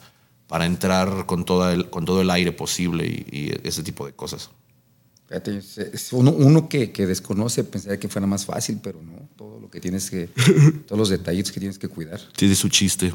[0.51, 4.15] para entrar con, toda el, con todo el aire posible y, y ese tipo de
[4.15, 4.51] cosas.
[5.31, 5.61] Fíjate,
[6.11, 9.29] uno, uno que, que desconoce pensaría que fuera más fácil, pero no.
[9.37, 10.27] Todo lo que tienes que,
[10.87, 12.21] todos los detallitos que tienes que cuidar.
[12.35, 13.13] Tiene su chiste.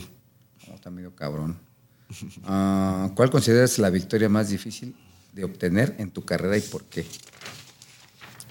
[0.66, 1.58] No, está medio cabrón.
[2.46, 4.96] Ah, ¿Cuál consideras la victoria más difícil
[5.34, 7.04] de obtener en tu carrera y por qué?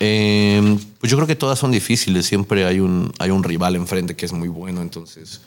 [0.00, 2.26] Eh, pues yo creo que todas son difíciles.
[2.26, 5.40] Siempre hay un, hay un rival enfrente que es muy bueno, entonces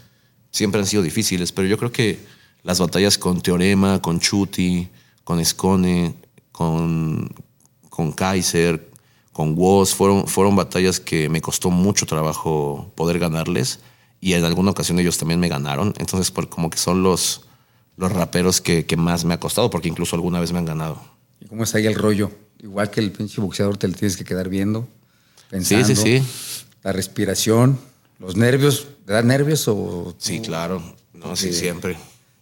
[0.49, 1.51] siempre han sido difíciles.
[1.51, 2.17] Pero yo creo que
[2.63, 4.89] las batallas con Teorema, con Chuti,
[5.23, 6.15] con Escone,
[6.51, 7.29] con,
[7.97, 8.91] con Kaiser,
[9.33, 13.79] con Woz, fueron, fueron batallas que me costó mucho trabajo poder ganarles.
[14.21, 15.95] Y en alguna ocasión ellos también me ganaron.
[15.97, 17.47] Entonces, por, como que son los,
[17.95, 21.01] los raperos que, que más me ha costado, porque incluso alguna vez me han ganado.
[21.41, 22.29] ¿Y cómo está ahí el rollo?
[22.59, 25.87] Igual que el pinche boxeador te lo tienes que quedar viendo, Sí, pensando.
[25.87, 26.23] sí, sí.
[26.83, 27.79] La respiración,
[28.19, 28.87] los nervios.
[29.07, 30.13] ¿Te da nervios o...?
[30.19, 30.83] Sí, claro.
[31.15, 31.97] No, sí, siempre.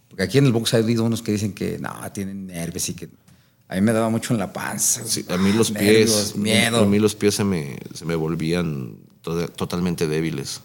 [0.08, 2.94] Porque aquí en el box ha habido unos que dicen que no, tienen nervios y
[2.94, 3.08] que...
[3.68, 5.04] A mí me daba mucho en la panza.
[5.04, 6.78] Sí, a mí los Nervios, pies, miedo.
[6.82, 10.60] a mí los pies se me, se me volvían to- totalmente débiles.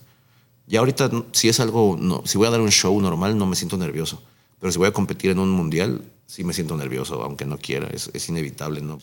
[0.67, 3.55] Y ahorita, si es algo, no, si voy a dar un show normal, no me
[3.55, 4.21] siento nervioso.
[4.59, 7.87] Pero si voy a competir en un mundial, sí me siento nervioso, aunque no quiera.
[7.87, 8.99] Es, es inevitable no,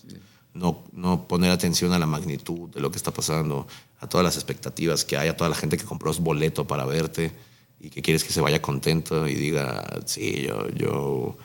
[0.55, 3.67] no, no poner atención a la magnitud de lo que está pasando,
[4.01, 6.85] a todas las expectativas que hay, a toda la gente que compró su boleto para
[6.87, 7.33] verte
[7.81, 11.37] y que quieres que se vaya contento y diga, sí, yo, yo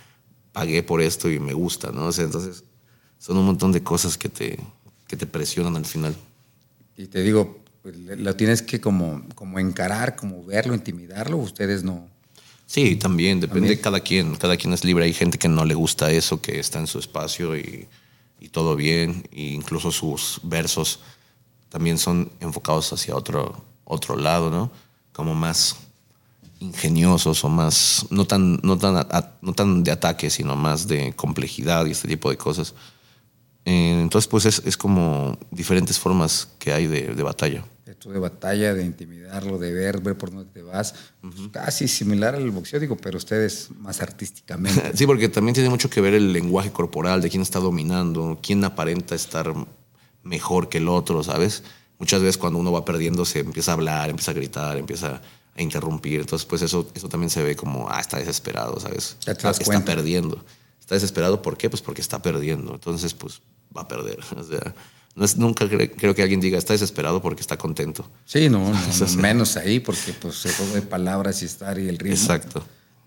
[0.54, 2.06] pagué por esto y me gusta, ¿no?
[2.06, 2.64] O sea, entonces
[3.20, 4.60] son un montón de cosas que te,
[5.08, 6.16] que te presionan al final.
[6.96, 11.38] Y te digo, lo tienes que como, como encarar, como verlo, intimidarlo.
[11.38, 12.08] Ustedes no.
[12.66, 13.78] Sí, también, depende También.
[13.78, 14.36] de cada quien.
[14.36, 15.06] Cada quien es libre.
[15.06, 17.88] Hay gente que no le gusta eso, que está en su espacio y,
[18.40, 19.28] y todo bien.
[19.32, 21.02] E incluso sus versos
[21.70, 24.72] también son enfocados hacia otro, otro lado, ¿no?
[25.12, 25.76] Como más
[26.64, 31.14] ingeniosos o más, no tan, no, tan, a- no tan de ataque, sino más de
[31.14, 32.74] complejidad y este tipo de cosas.
[33.66, 37.64] Eh, entonces, pues es, es como diferentes formas que hay de, de batalla.
[37.86, 40.96] Esto de batalla, de intimidarlo, de ver, ver por dónde te vas.
[41.22, 44.92] Pues, casi similar al boxeo, digo, pero ustedes más artísticamente.
[44.96, 48.64] Sí, porque también tiene mucho que ver el lenguaje corporal de quién está dominando, quién
[48.64, 49.54] aparenta estar
[50.24, 51.64] mejor que el otro, ¿sabes?
[52.00, 55.22] Muchas veces cuando uno va perdiendo se empieza a hablar, empieza a gritar, empieza a
[55.62, 56.22] interrumpir.
[56.22, 59.18] Entonces, pues eso, eso también se ve como, ah, está desesperado, ¿sabes?
[59.22, 59.86] Ya te está, das está cuenta.
[59.96, 60.44] perdiendo.
[60.80, 61.70] Está desesperado, ¿por qué?
[61.70, 62.74] Pues porque está perdiendo.
[62.74, 63.42] Entonces, pues
[63.76, 64.20] va a perder.
[64.38, 64.74] O sea,
[65.16, 68.10] no es, nunca cre- creo que alguien diga, está desesperado porque está contento.
[68.26, 71.88] Sí, no, no, no, menos ahí, porque pues se juego de palabras y estar y
[71.88, 72.16] el ritmo.
[72.16, 72.64] Exacto.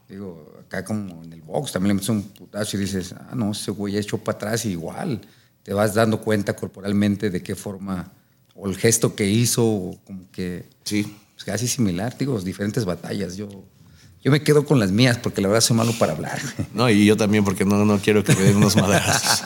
[0.08, 3.50] Digo, acá como en el box también le metes un putazo y dices, ah, no,
[3.50, 5.20] ese güey echó para atrás y igual.
[5.64, 8.12] Te vas dando cuenta corporalmente de qué forma,
[8.54, 11.16] o el gesto que hizo, o como que Sí.
[11.36, 13.36] Pues, casi similar, digo, diferentes batallas.
[13.36, 13.46] Yo,
[14.24, 16.40] yo me quedo con las mías porque la verdad soy malo para hablar.
[16.72, 19.44] No, y yo también porque no, no quiero que me den unos madrazos.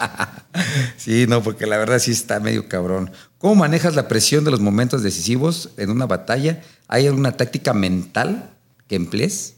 [0.97, 3.11] sí, no, porque la verdad sí está medio cabrón.
[3.39, 6.63] ¿Cómo manejas la presión de los momentos decisivos en una batalla?
[6.87, 8.51] ¿Hay alguna táctica mental
[8.87, 9.55] que emplees?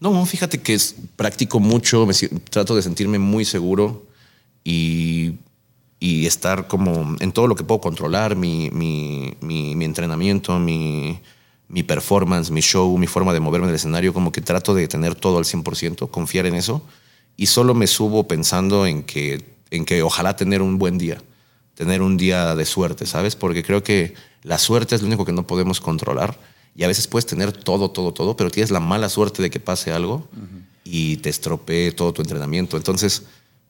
[0.00, 2.14] No, fíjate que es, practico mucho, me
[2.48, 4.06] trato de sentirme muy seguro
[4.64, 5.34] y,
[6.00, 11.20] y estar como en todo lo que puedo controlar, mi, mi, mi, mi entrenamiento, mi,
[11.72, 14.86] mi performance, mi show, mi forma de moverme en el escenario, como que trato de
[14.86, 16.82] tener todo al 100%, confiar en eso
[17.36, 21.20] y solo me subo pensando en que, en que ojalá tener un buen día,
[21.74, 23.34] tener un día de suerte, ¿sabes?
[23.36, 26.38] Porque creo que la suerte es lo único que no podemos controlar
[26.76, 29.58] y a veces puedes tener todo, todo, todo, pero tienes la mala suerte de que
[29.60, 30.28] pase algo
[30.84, 32.76] y te estropee todo tu entrenamiento.
[32.76, 33.22] Entonces,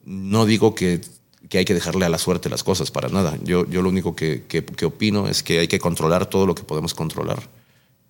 [0.04, 1.00] no digo que,
[1.48, 3.38] que hay que dejarle a la suerte las cosas, para nada.
[3.44, 6.54] Yo, yo lo único que, que- que opino es que hay que controlar todo lo
[6.56, 7.40] que podemos controlar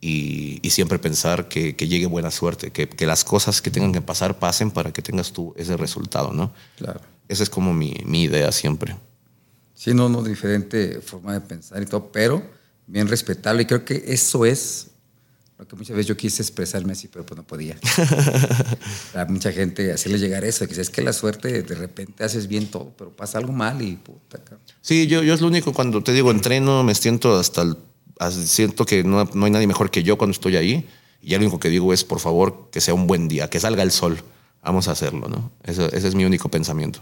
[0.04, 3.92] y, y siempre pensar que, que llegue buena suerte, que, que las cosas que tengan
[3.92, 6.52] que pasar pasen para que tengas tú ese resultado, ¿no?
[6.76, 7.00] Claro.
[7.28, 8.96] Esa es como mi, mi idea siempre.
[9.74, 12.42] Sí, no, no, diferente forma de pensar y todo, pero
[12.88, 13.62] bien respetable.
[13.62, 14.88] Y creo que eso es
[15.56, 17.78] lo que muchas veces yo quise expresarme así, pero pues no podía.
[19.14, 22.68] A mucha gente hacerle llegar eso, que es que la suerte de repente haces bien
[22.72, 24.40] todo, pero pasa algo mal y puta.
[24.80, 27.76] Sí, yo, yo es lo único cuando te digo entreno, me siento hasta el,
[28.30, 30.88] siento que no, no hay nadie mejor que yo cuando estoy ahí.
[31.20, 33.60] Y ya lo único que digo es, por favor, que sea un buen día, que
[33.60, 34.18] salga el sol.
[34.62, 35.50] Vamos a hacerlo, ¿no?
[35.64, 37.00] Eso- ese es mi único pensamiento.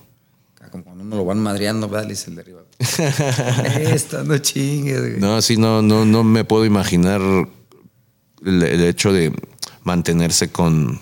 [0.56, 2.04] Acá Como cuando uno lo van madreando, ¿verdad?
[2.06, 2.60] Le dice el de arriba.
[3.94, 5.00] Esta, no chingues.
[5.00, 5.20] güey.
[5.20, 9.32] No, sí, no, no, no me puedo imaginar el, el hecho de
[9.84, 11.00] mantenerse con,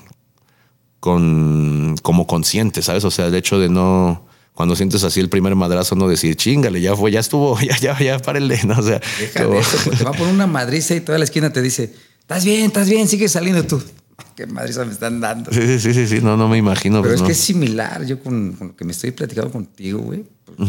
[1.01, 3.05] con como consciente, ¿sabes?
[3.05, 4.27] O sea, el hecho de no,
[4.59, 7.97] cuando sientes así el primer madrazo, no decir, chingale, ya fue, ya estuvo, ya, ya,
[7.97, 8.77] ya, párenle, ¿no?
[8.77, 11.23] O sea, Deja como- de eso, te va a poner una madriza y toda la
[11.23, 13.81] esquina te dice, estás bien, estás bien, sigue saliendo tú.
[14.35, 15.53] Qué madre me están dando.
[15.53, 17.01] Sí, sí, sí, sí, no, no me imagino.
[17.03, 17.27] Pero pues, es no.
[17.29, 20.25] que es similar, yo con, con lo que me estoy platicando contigo, güey.
[20.45, 20.69] pues,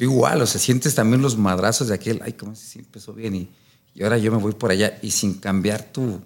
[0.00, 3.48] Igual, o sea, sientes también los madrazos de aquel, ay, cómo se empezó bien y,
[3.94, 6.20] y ahora yo me voy por allá y sin cambiar tu,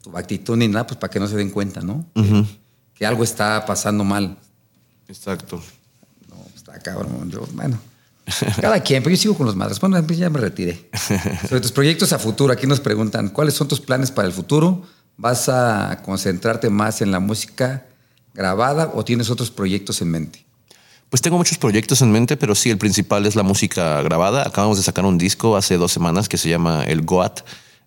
[0.00, 2.06] tu actitud ni nada, pues para que no se den cuenta, ¿no?
[2.94, 4.38] Que algo está pasando mal.
[5.08, 5.60] Exacto.
[6.72, 7.30] Pues, está cabrón.
[7.30, 7.78] Yo, bueno,
[8.60, 9.78] cada quien, pero yo sigo con los madres.
[9.80, 10.88] Bueno, pues ya me retiré.
[11.48, 14.82] Sobre tus proyectos a futuro, aquí nos preguntan, ¿cuáles son tus planes para el futuro?
[15.16, 17.86] ¿Vas a concentrarte más en la música
[18.34, 20.44] grabada o tienes otros proyectos en mente?
[21.10, 24.46] Pues tengo muchos proyectos en mente, pero sí, el principal es la música grabada.
[24.46, 27.40] Acabamos de sacar un disco hace dos semanas que se llama El Goat,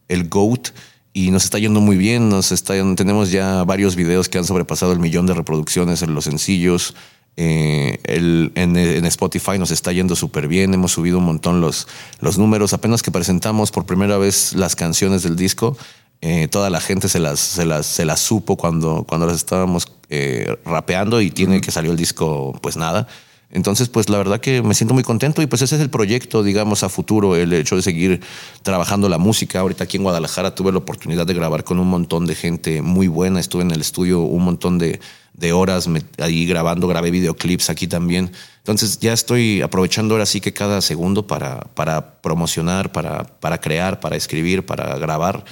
[0.08, 0.70] El Goat,
[1.12, 2.30] y nos está yendo muy bien.
[2.30, 6.26] Nos está, tenemos ya varios videos que han sobrepasado el millón de reproducciones en los
[6.26, 6.94] sencillos.
[7.38, 10.74] Eh, el- en, en Spotify nos está yendo súper bien.
[10.74, 11.88] Hemos subido un montón los,
[12.20, 12.74] los números.
[12.74, 15.78] Apenas que presentamos por primera vez las canciones del disco,
[16.22, 19.88] eh, toda la gente se las, se las, se las supo cuando, cuando las estábamos
[20.10, 23.08] eh, rapeando y tiene que salió el disco, pues nada.
[23.52, 26.42] Entonces, pues la verdad que me siento muy contento y pues ese es el proyecto,
[26.44, 28.22] digamos, a futuro, el hecho de seguir
[28.64, 29.60] trabajando la música.
[29.60, 33.08] Ahorita aquí en Guadalajara tuve la oportunidad de grabar con un montón de gente muy
[33.08, 33.40] buena.
[33.40, 35.00] Estuve en el estudio un montón de,
[35.38, 38.32] de horas me- ahí grabando, grabé videoclips aquí también.
[38.60, 44.00] Entonces ya estoy aprovechando ahora sí que cada segundo para, para promocionar, para, para crear,
[44.00, 45.44] para escribir, para grabar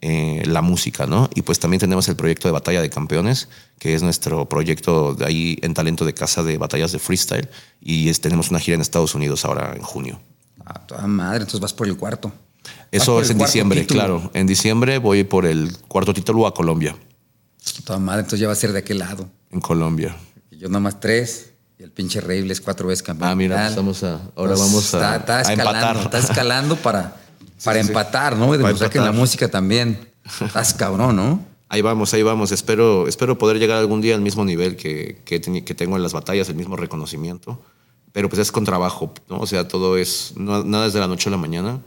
[0.00, 1.28] eh, la música, ¿no?
[1.34, 5.24] Y pues también tenemos el proyecto de Batalla de Campeones, que es nuestro proyecto de
[5.26, 7.48] ahí en talento de casa de batallas de freestyle.
[7.80, 10.20] Y es- tenemos una gira en Estados Unidos ahora en junio.
[10.64, 12.32] A toda madre, entonces vas por el cuarto.
[12.92, 13.98] Eso es en diciembre, título.
[14.00, 14.30] claro.
[14.34, 16.96] En diciembre voy por el cuarto título a Colombia.
[17.84, 19.28] Toda madre, entonces ya va a ser de aquel lado.
[19.50, 20.16] En Colombia.
[20.50, 23.30] Y Yo nada más tres y el pinche Reible es cuatro veces campeón.
[23.30, 25.96] Ah, mira, pues vamos a- ahora vamos a- está, está a escalando, empatar.
[26.04, 27.16] Está escalando para,
[27.64, 27.88] para sí.
[27.88, 28.46] empatar, ¿no?
[28.46, 30.10] Y Para demostrar que en la música también.
[30.44, 31.44] Estás cabrón, ¿no?
[31.68, 32.52] Ahí vamos, ahí vamos.
[32.52, 36.48] Espero, espero poder llegar algún día al mismo nivel que, que, tengo en las batallas,
[36.50, 37.62] el mismo reconocimiento.
[38.12, 39.38] Pero pues es con trabajo, ¿no?
[39.38, 41.80] O sea, todo es, no- nada es de la noche a la mañana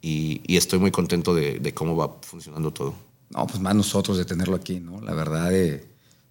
[0.00, 2.94] y, y estoy muy contento de, de cómo va funcionando todo.
[3.34, 5.00] No, pues más nosotros de tenerlo aquí, ¿no?
[5.00, 5.86] La verdad, eh,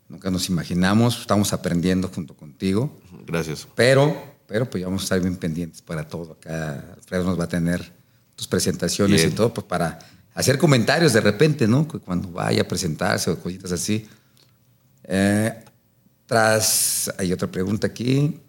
[0.08, 3.68] nunca nos imaginamos, estamos aprendiendo junto contigo, Gracias.
[3.76, 4.16] pero,
[4.48, 6.34] pero pues ya vamos a estar bien pendientes para todo.
[6.34, 7.92] Acá Alfredo nos va a tener
[8.36, 9.32] tus presentaciones Bien.
[9.32, 10.00] y todo, pues para
[10.34, 11.88] hacer comentarios de repente, ¿no?
[11.88, 14.08] Que Cuando vaya a presentarse o cositas así.
[15.04, 15.64] Eh,
[16.26, 18.40] tras, hay otra pregunta aquí.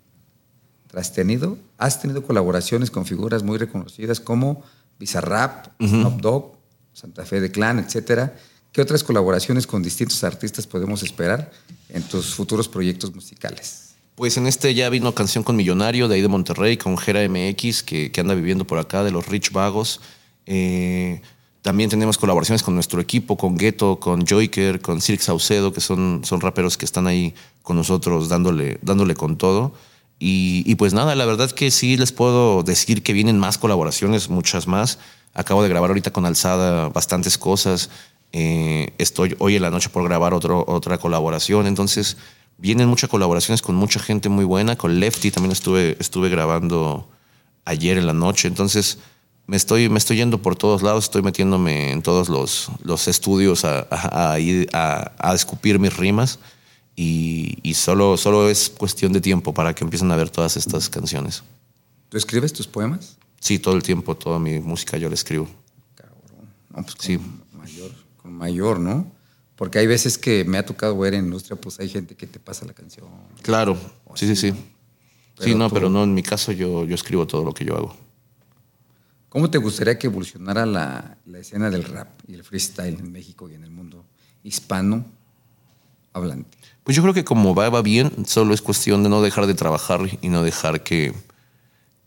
[0.88, 4.62] Tras tenido, has tenido colaboraciones con figuras muy reconocidas como
[4.98, 6.61] Bizarrap, Snoop Dogg,
[6.92, 8.36] Santa Fe de Clan, etcétera.
[8.72, 11.50] ¿Qué otras colaboraciones con distintos artistas podemos esperar
[11.90, 13.94] en tus futuros proyectos musicales?
[14.14, 17.82] Pues en este ya vino canción con Millonario de ahí de Monterrey, con Jera MX,
[17.82, 20.00] que, que anda viviendo por acá, de los Rich Vagos.
[20.46, 21.20] Eh,
[21.62, 26.22] también tenemos colaboraciones con nuestro equipo, con Ghetto, con Joyker, con Cirque Saucedo, que son,
[26.24, 29.72] son raperos que están ahí con nosotros dándole, dándole con todo.
[30.18, 34.28] Y, y pues nada, la verdad que sí les puedo decir que vienen más colaboraciones,
[34.28, 34.98] muchas más.
[35.34, 37.90] Acabo de grabar ahorita con Alzada bastantes cosas.
[38.32, 41.66] Eh, estoy hoy en la noche por grabar otro, otra colaboración.
[41.66, 42.16] Entonces,
[42.58, 44.76] vienen muchas colaboraciones con mucha gente muy buena.
[44.76, 47.08] Con Lefty también estuve, estuve grabando
[47.64, 48.48] ayer en la noche.
[48.48, 48.98] Entonces,
[49.46, 53.64] me estoy, me estoy yendo por todos lados, estoy metiéndome en todos los, los estudios
[53.64, 56.38] a, a, a ir a, a escupir mis rimas.
[56.94, 60.90] Y, y solo, solo es cuestión de tiempo para que empiecen a ver todas estas
[60.90, 61.42] canciones.
[62.10, 63.16] ¿Tú escribes tus poemas?
[63.42, 65.48] Sí, todo el tiempo, toda mi música yo la escribo.
[65.96, 66.48] Cabrón.
[66.70, 67.18] No, pues con Sí.
[67.52, 69.10] mayor, con mayor, ¿no?
[69.56, 72.38] Porque hay veces que me ha tocado ver en industria, pues hay gente que te
[72.38, 73.06] pasa la canción.
[73.42, 73.76] Claro,
[74.14, 74.50] sí, sí, sí.
[74.52, 74.56] Sí,
[75.38, 77.76] Pero no, tú- pero no, en mi caso yo, yo escribo todo lo que yo
[77.76, 77.96] hago.
[79.28, 83.48] ¿Cómo te gustaría que evolucionara la, la escena del rap y el freestyle en México
[83.50, 84.04] y en el mundo
[84.44, 85.04] hispano
[86.12, 86.56] hablante?
[86.84, 89.54] Pues yo creo que como va, va bien, solo es cuestión de no dejar de
[89.54, 91.12] trabajar y no dejar que,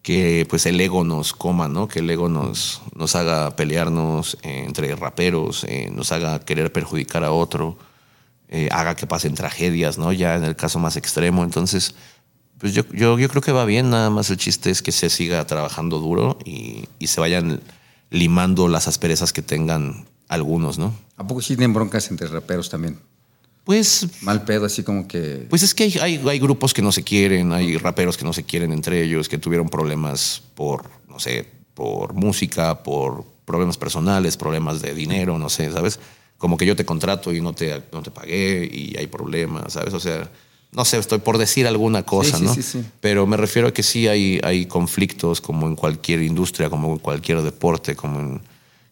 [0.05, 1.87] que pues el ego nos coma, ¿no?
[1.87, 7.31] Que el ego nos, nos haga pelearnos entre raperos, eh, nos haga querer perjudicar a
[7.31, 7.75] otro,
[8.47, 10.13] eh, haga que pasen tragedias, ¿no?
[10.13, 11.43] Ya en el caso más extremo.
[11.43, 11.95] Entonces,
[12.59, 15.09] pues yo, yo, yo creo que va bien, nada más el chiste es que se
[15.09, 17.61] siga trabajando duro y, y se vayan
[18.11, 20.93] limando las asperezas que tengan algunos, ¿no?
[21.17, 22.99] ¿A poco sí tienen broncas entre raperos también?
[23.65, 25.47] Pues Mal pedo, así como que...
[25.49, 28.31] Pues es que hay, hay, hay grupos que no se quieren, hay raperos que no
[28.31, 34.37] se quieren entre ellos, que tuvieron problemas por, no sé, por música, por problemas personales,
[34.37, 35.99] problemas de dinero, no sé, ¿sabes?
[36.37, 39.93] Como que yo te contrato y no te, no te pagué y hay problemas, ¿sabes?
[39.95, 40.29] O sea,
[40.71, 42.53] no sé, estoy por decir alguna cosa, sí, ¿no?
[42.53, 42.83] sí, sí.
[42.99, 46.99] Pero me refiero a que sí hay, hay conflictos como en cualquier industria, como en
[46.99, 48.41] cualquier deporte, como en,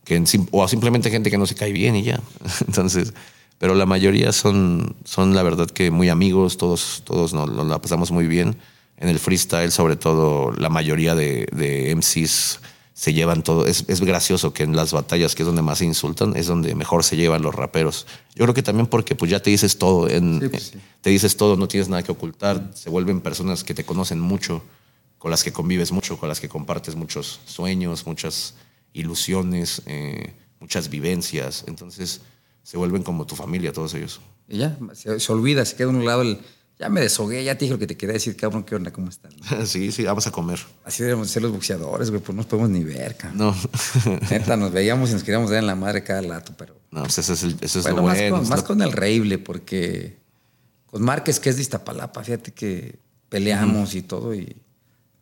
[0.06, 2.22] que en o simplemente gente que no se cae bien y ya.
[2.68, 3.14] Entonces,
[3.64, 7.80] pero la mayoría son, son la verdad que muy amigos, todos, todos nos, nos la
[7.80, 8.58] pasamos muy bien.
[8.98, 12.60] En el freestyle, sobre todo, la mayoría de, de MCs
[12.94, 13.66] se llevan todo.
[13.66, 16.76] Es, es gracioso que en las batallas, que es donde más se insultan, es donde
[16.76, 18.06] mejor se llevan los raperos.
[18.36, 20.80] Yo creo que también porque pues ya te dices todo, en, Sí, pues, sí.
[21.00, 24.62] te dices todo, no tienes nada que ocultar, se vuelven personas que te conocen mucho,
[25.18, 28.56] con las que convives mucho, con las que compartes muchos sueños, muchas
[28.92, 31.64] ilusiones, eh, muchas vivencias.
[31.66, 32.20] Entonces
[32.64, 34.22] se vuelven como tu familia, todos ellos.
[34.48, 36.40] Y ya, se, se olvida, se queda a un lado el.
[36.80, 38.92] Ya me deshogué, ya te dije lo que te quería decir, cabrón, ¿qué onda?
[38.92, 39.32] ¿Cómo estás?
[39.70, 40.60] sí, sí, vamos a comer.
[40.84, 43.38] Así debemos ser los boxeadores, güey, pues no nos podemos ni ver, cabrón.
[43.38, 43.56] No,
[44.32, 46.76] Neta, nos veíamos y nos queríamos dar en la madre cada rato, pero.
[46.90, 48.66] no pues ese es, el, ese es Bueno, lo más, bueno.
[48.66, 50.18] con, más el Reible, porque
[50.88, 52.98] con Márquez, que es de Iztapalapa, fíjate que
[53.30, 54.56] peleamos y todo, y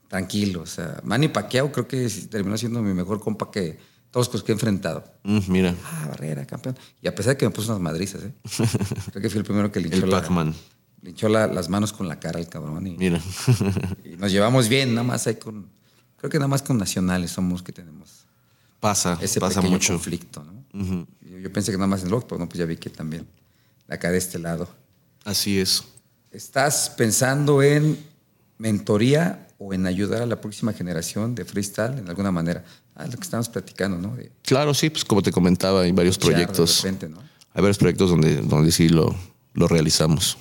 [0.07, 0.61] tranquilo.
[0.61, 3.77] O sea, Manny Pacquiao creo que terminó siendo mi mejor compa que
[4.11, 5.03] todos los que he enfrentado.
[5.23, 6.77] Mm, mira, Ah, Barrera, campeón.
[7.01, 8.33] Y a pesar de que me puso unas madrizas, ¿eh?
[9.11, 10.53] Creo que fui el primero que le el la, Pac-Man.
[11.29, 12.85] la- las manos con la cara al cabrón.
[12.87, 13.19] Y, Mira.
[14.05, 15.67] y nos llevamos bien, nada más hay con.
[16.17, 18.25] Creo que nada más con nacionales somos que tenemos
[18.79, 19.93] pasa, ese pasa pequeño mucho.
[19.93, 21.07] conflicto, ¿no?
[21.21, 23.25] yo, yo pensé que nada más en box, pero no, pues ya vi que también
[23.87, 24.67] acá de este lado.
[25.25, 25.83] Así es.
[26.31, 27.97] ¿Estás pensando en
[28.57, 32.63] mentoría o en ayudar a la próxima generación de freestyle en alguna manera?
[32.95, 34.15] Ah, es lo que estamos platicando, ¿no?
[34.15, 36.83] De Claro, sí, pues como te comentaba, hay varios coachear de proyectos.
[36.83, 37.19] repente, ¿no?
[37.53, 39.15] Hay varios proyectos donde, donde sí lo,
[39.53, 40.37] lo realizamos.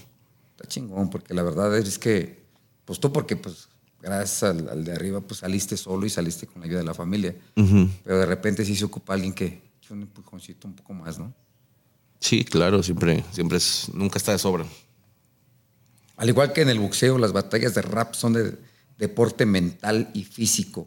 [0.56, 2.44] Está chingón, porque la verdad es que,
[2.84, 3.68] pues tú porque, pues,
[4.02, 6.94] gracias al, al de arriba, pues saliste solo y saliste con la ayuda de la
[6.94, 7.34] familia.
[7.54, 11.32] Pero de repente sí se ocupa alguien que eche un empujoncito un poco más, ¿no?
[12.18, 14.66] Sí, claro, siempre, siempre es, nunca está de sobra.
[16.16, 18.58] Al igual que en el boxeo, las batallas de rap son de
[18.98, 20.86] deporte mental y físico.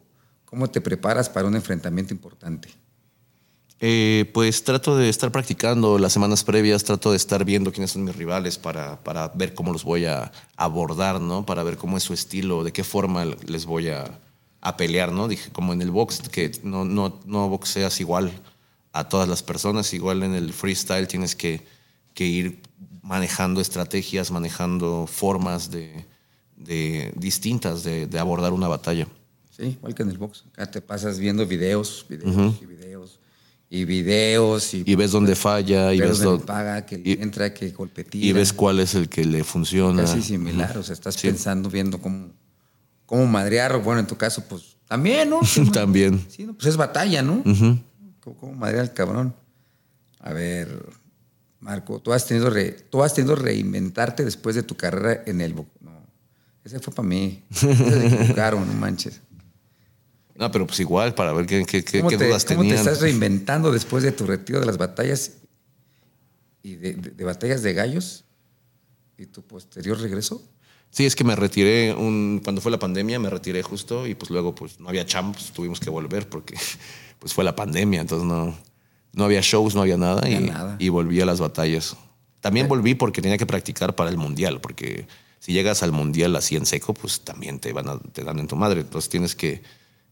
[0.53, 2.69] ¿Cómo te preparas para un enfrentamiento importante?
[3.79, 8.03] Eh, pues trato de estar practicando las semanas previas, trato de estar viendo quiénes son
[8.03, 11.43] mis rivales para, para ver cómo los voy a abordar, ¿no?
[11.43, 14.19] Para ver cómo es su estilo, de qué forma les voy a,
[14.61, 15.27] a pelear, ¿no?
[15.27, 18.31] Dije, como en el box, que no, no, no boxeas igual
[18.91, 21.65] a todas las personas, igual en el freestyle tienes que,
[22.13, 22.61] que ir
[23.01, 26.05] manejando estrategias, manejando formas de,
[26.55, 29.07] de distintas de, de abordar una batalla.
[29.55, 30.45] Sí, igual que en el box.
[30.53, 33.19] Acá te pasas viendo videos, videos y videos
[33.69, 37.53] y videos y, Y ves dónde falla, y ves dónde dónde- paga, que y- entra,
[37.53, 38.25] que golpe tira.
[38.25, 40.03] y ves cuál es el que le funciona.
[40.03, 40.75] Casi similar.
[40.77, 41.27] O sea, estás Sí.
[41.27, 42.31] pensando, viendo cómo,
[43.05, 43.81] cómo madrear.
[43.83, 45.39] Bueno, en tu caso, pues también, ¿no?
[45.73, 46.25] También.
[46.29, 47.41] Sí, no, pues es batalla, ¿no?
[47.45, 47.79] Ujú.
[48.21, 49.33] ¿Cómo, cómo madrear al cabrón?
[50.19, 50.83] A ver,
[51.59, 55.53] Marco, tú has tenido re- tú has tenido reinventarte después de tu carrera en el
[55.53, 55.69] box.
[55.81, 55.91] No,
[56.63, 57.43] ese fue para mí.
[57.51, 59.21] Ese Se equivocaron, no manches.
[60.35, 62.69] No, pero pues igual, para ver qué, qué, qué- ¿Cómo, qué te, dudas cómo te
[62.69, 62.79] tenían.
[62.79, 65.33] estás reinventando después de tu retiro de las batallas
[66.61, 68.23] y de, de- de batallas de gallos
[69.17, 70.41] y tu posterior regreso?
[70.89, 74.29] Sí, es que me retiré un, cuando fue la pandemia, me retiré justo y pues
[74.29, 76.55] luego pues no había champs, tuvimos que volver porque
[77.19, 78.55] pues fue la pandemia, entonces no,
[79.13, 80.75] no había shows, no había nada, había y, nada.
[80.79, 81.95] y volví a las batallas.
[82.41, 85.07] También volví porque tenía que practicar para el mundial, porque
[85.39, 88.47] si llegas al mundial así en seco, pues también te van a, te dan en
[88.47, 88.81] tu madre.
[88.81, 89.63] Entonces tienes que,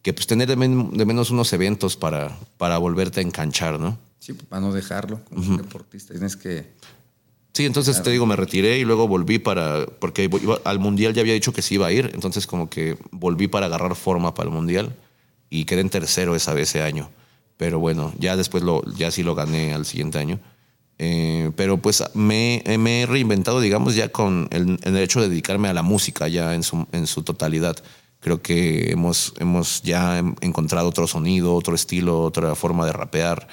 [0.01, 3.97] que pues tener de, men- de menos unos eventos para, para volverte a enganchar, ¿no?
[4.19, 6.13] Sí, pues, para no dejarlo como deportista.
[6.13, 6.65] Tienes que.
[7.53, 11.21] Sí, entonces te digo, me retiré y luego volví para, porque iba- al mundial ya
[11.21, 14.47] había dicho que sí iba a ir, entonces como que volví para agarrar forma para
[14.49, 14.95] el mundial
[15.49, 17.09] y quedé en tercero esa vez ese año.
[17.57, 20.39] Pero bueno, ya después lo, ya sí lo gané al siguiente año.
[20.97, 25.67] Eh, pero pues me, me he reinventado, digamos, ya con el, el hecho de dedicarme
[25.67, 27.75] a la música ya en su, en su totalidad.
[28.21, 33.47] Creo que hemos, hemos ya em- encontrado otro sonido, otro estilo, otra forma de rapear.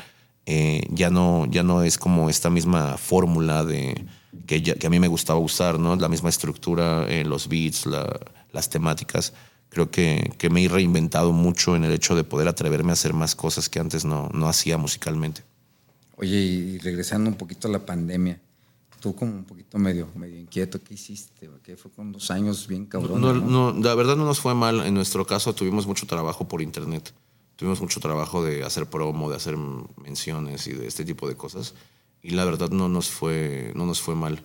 [0.46, 4.06] Eh, ya, no, ya no es como esta misma fórmula de,
[4.46, 5.96] que, ya- que a mí me gustaba usar, ¿no?
[5.96, 8.18] La misma estructura, eh, los beats, la-
[8.52, 9.32] las temáticas.
[9.70, 13.12] Creo que, que me he reinventado mucho en el hecho de poder atreverme a hacer
[13.12, 15.42] más cosas que antes no, no hacía musicalmente.
[16.16, 18.40] Oye, y regresando un poquito a la pandemia,
[19.00, 21.50] tú como un poquito medio, medio inquieto, ¿qué hiciste?
[21.62, 23.20] ¿Qué fue con dos años bien cabrón?
[23.20, 24.84] No, no, la verdad no nos fue mal.
[24.86, 27.12] En nuestro caso tuvimos mucho trabajo por internet.
[27.56, 31.74] Tuvimos mucho trabajo de hacer promo, de hacer menciones y de este tipo de cosas.
[32.22, 34.42] Y la verdad no nos fue, no nos fue mal.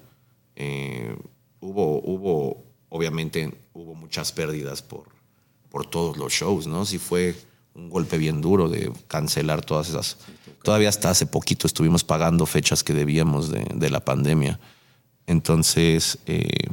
[0.56, 1.16] Eh,
[1.60, 5.06] hubo, hubo, obviamente, hubo muchas pérdidas por,
[5.70, 6.86] por todos los shows, ¿no?
[6.86, 7.36] Sí fue
[7.76, 10.18] un golpe bien duro de cancelar todas esas.
[10.64, 14.60] Todavía hasta hace poquito estuvimos pagando fechas que debíamos de, la pandemia.
[15.28, 16.68] Entonces, eh,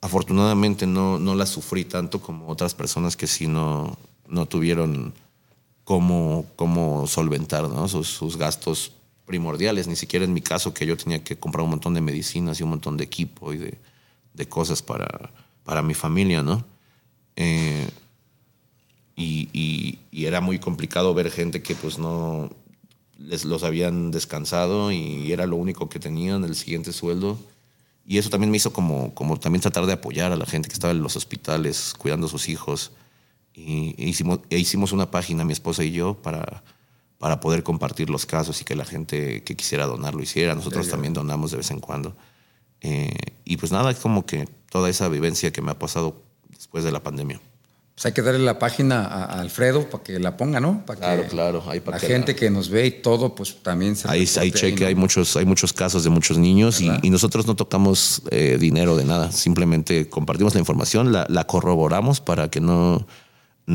[0.00, 3.96] afortunadamente no, no la sufrí tanto como otras personas que sí no,
[4.28, 5.12] no tuvieron
[5.84, 7.88] cómo, cómo solventar ¿no?
[7.88, 8.92] sus, sus gastos
[9.26, 12.58] primordiales, ni siquiera en mi caso que yo tenía que comprar un montón de medicinas
[12.58, 13.78] y un montón de equipo y de,
[14.34, 15.30] de cosas para,
[15.64, 16.64] para mi familia, ¿no?
[17.36, 17.88] Eh,
[19.22, 22.50] y, y- y era muy complicado ver gente que pues no
[23.18, 27.38] les los habían descansado y era lo único que tenían, el siguiente sueldo.
[28.04, 30.74] Y eso también me hizo como, como también tratar de apoyar a la gente que
[30.74, 32.90] estaba en los hospitales cuidando a sus hijos.
[33.54, 36.64] Y e hicimos, e hicimos una página, mi esposa y yo, para,
[37.18, 40.54] para poder compartir los casos y que la gente que quisiera donar lo hiciera.
[40.56, 42.16] Nosotros también donamos de vez en cuando.
[42.80, 43.14] Eh,
[43.44, 46.20] y pues nada, es como que toda esa vivencia que me ha pasado
[46.50, 47.40] después de la pandemia.
[48.02, 50.84] Pues hay que darle la página a, a Alfredo para que la ponga, ¿no?
[50.84, 53.32] Para Claro, que claro, ahí para la que gente la- que nos ve y todo,
[53.36, 54.88] pues también se Ahí, ahí cheque, ¿no?
[54.88, 59.04] hay, muchos, hay muchos casos de muchos niños y, nosotros no tocamos eh, dinero de
[59.04, 63.06] nada, simplemente compartimos la información, la, la corroboramos para que no...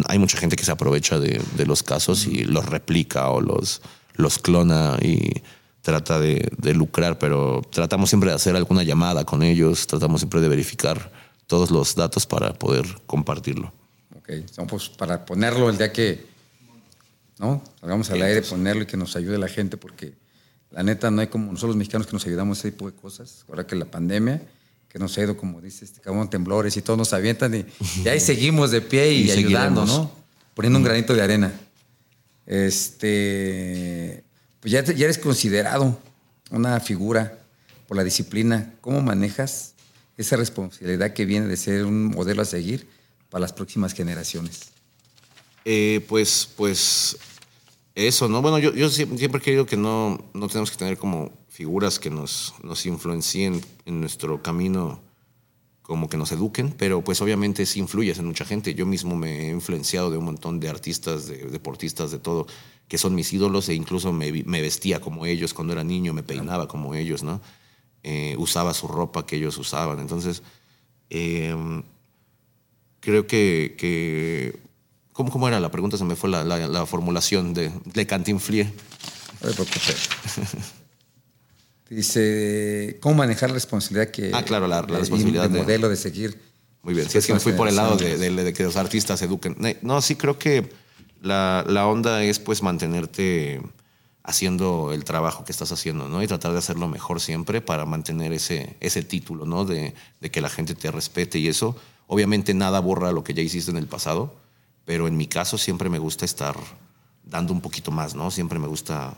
[0.10, 3.82] Hay mucha gente que se aprovecha de, de los casos y los replica o los,
[4.16, 5.42] los clona y
[5.82, 10.42] trata de, de lucrar, pero tratamos siempre de hacer alguna llamada con ellos, tratamos siempre
[10.42, 11.14] de verificar
[11.46, 13.72] todos los datos para poder compartirlo.
[14.28, 16.26] Ok, so, pues para ponerlo el día que,
[17.40, 17.64] ¿no?
[17.80, 20.16] Salgamos al aire, ponerlo y que nos ayude la gente, porque
[20.72, 22.96] la neta no hay como nosotros los mexicanos que nos ayudamos a ese tipo de
[22.98, 23.46] cosas.
[23.48, 24.42] Ahora que la pandemia,
[24.90, 27.66] que nos ha ido, como dice este cabrón, temblores y todos nos avientan y,
[28.04, 29.86] y ahí seguimos de pie y, Y ayudando.
[29.86, 30.12] ¿no?
[30.54, 31.54] Poniendo un granito de arena.
[32.46, 34.26] Este,
[34.60, 35.98] pues ya, ya eres considerado
[36.52, 37.40] una figura
[37.88, 38.74] por la disciplina.
[38.82, 39.74] ¿Cómo manejas
[40.18, 42.97] esa responsabilidad que viene de ser un modelo a seguir
[43.30, 44.72] para las próximas generaciones?
[45.66, 47.18] Eh, pues, pues
[47.94, 48.42] eso, ¿no?
[48.42, 52.10] Bueno, yo, yo siempre, he querido que no, no tenemos que tener como figuras que
[52.10, 55.02] nos, nos influencien en nuestro camino,
[55.82, 58.76] como que nos eduquen, pero pues obviamente sí influyes en mucha gente.
[58.76, 62.46] Yo mismo me he influenciado de un montón de artistas, de deportistas, de todo,
[62.88, 66.24] que son mis ídolos e incluso me, me vestía como ellos cuando era niño, me
[66.24, 67.42] peinaba como ellos, ¿no?
[68.04, 70.00] Eh, usaba su ropa que ellos usaban.
[70.00, 70.44] Entonces,
[71.10, 71.56] eh,
[73.08, 74.60] creo que, que
[75.14, 75.98] ¿cómo, ¿cómo era la pregunta?
[75.98, 78.68] Se me fue la, la- la formulación de, de Cantinflier.
[79.42, 79.52] No.
[81.90, 84.32] Dice, ¿cómo manejar la responsabilidad que...
[84.34, 86.38] Ah, claro, la- responsabilidad de de- modelo de seguir.
[86.84, 88.36] Muy bien, si es que me fui por el lado de, generaciones.
[88.36, 89.56] de- de que los artistas eduquen.
[89.82, 90.70] No, sí creo que
[91.22, 93.62] la, la onda es pues mantenerte
[94.24, 96.22] haciendo el trabajo que estás haciendo, ¿no?
[96.22, 99.64] Y tratar de hacerlo mejor siempre para mantener ese, ese título, ¿no?
[99.64, 101.78] De, de que la gente te respete y eso.
[102.08, 104.36] Obviamente nada borra lo que ya hiciste en el pasado,
[104.86, 106.56] pero en mi caso siempre me gusta estar
[107.24, 108.32] dando un poquito más, ¿no?
[108.32, 109.16] Siempre me gusta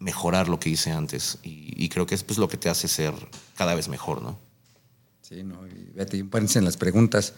[0.00, 2.88] mejorar lo que hice antes y, y creo que es pues lo que te hace
[2.88, 3.14] ser
[3.56, 4.38] cada vez mejor, ¿no?
[5.22, 7.34] Sí, no, y un paréntesis en las preguntas.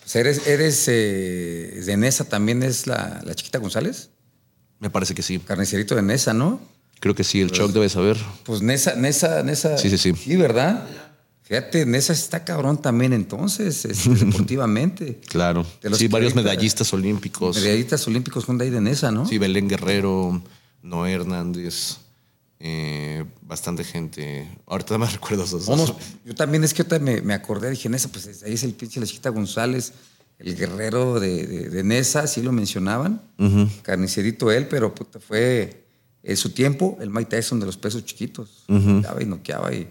[0.00, 4.10] Pues eres, eres eh, de Nesa, también es la, la chiquita González,
[4.80, 5.38] Me parece que sí.
[5.38, 6.60] carnicerito de Nesa, ¿no?
[6.98, 8.16] Creo que sí, el Choc debe saber.
[8.44, 9.78] Pues Nesa, Nesa, Nesa.
[9.78, 10.12] Sí, sí, sí.
[10.14, 10.88] Sí, ¿verdad?
[11.46, 15.20] Fíjate, Nesa está cabrón también entonces, este, deportivamente.
[15.28, 15.64] Claro.
[15.80, 17.56] De los Sí, varios ahorita- medallistas olímpicos.
[17.56, 19.26] Medallistas olímpicos son de ahí de Nesa, ¿no?
[19.26, 20.42] Sí, Belén Guerrero,
[20.82, 21.98] Noé Hernández,
[22.58, 24.48] eh, bastante gente.
[24.66, 25.78] Ahorita me recuerdo esos dos.
[25.78, 28.64] no, yo también es que ahorita me, me acordé, dije, Nesa, pues es- ahí es
[28.64, 29.92] el pinche la chiquita González,
[30.40, 33.22] el guerrero de, de, de Nesa, sí lo mencionaban.
[33.82, 35.84] Carnicerito él, pero puta, fue
[36.22, 38.64] en su tiempo el Mike Tyson de los pesos chiquitos.
[38.68, 39.88] Noqueaba y noqueaba y,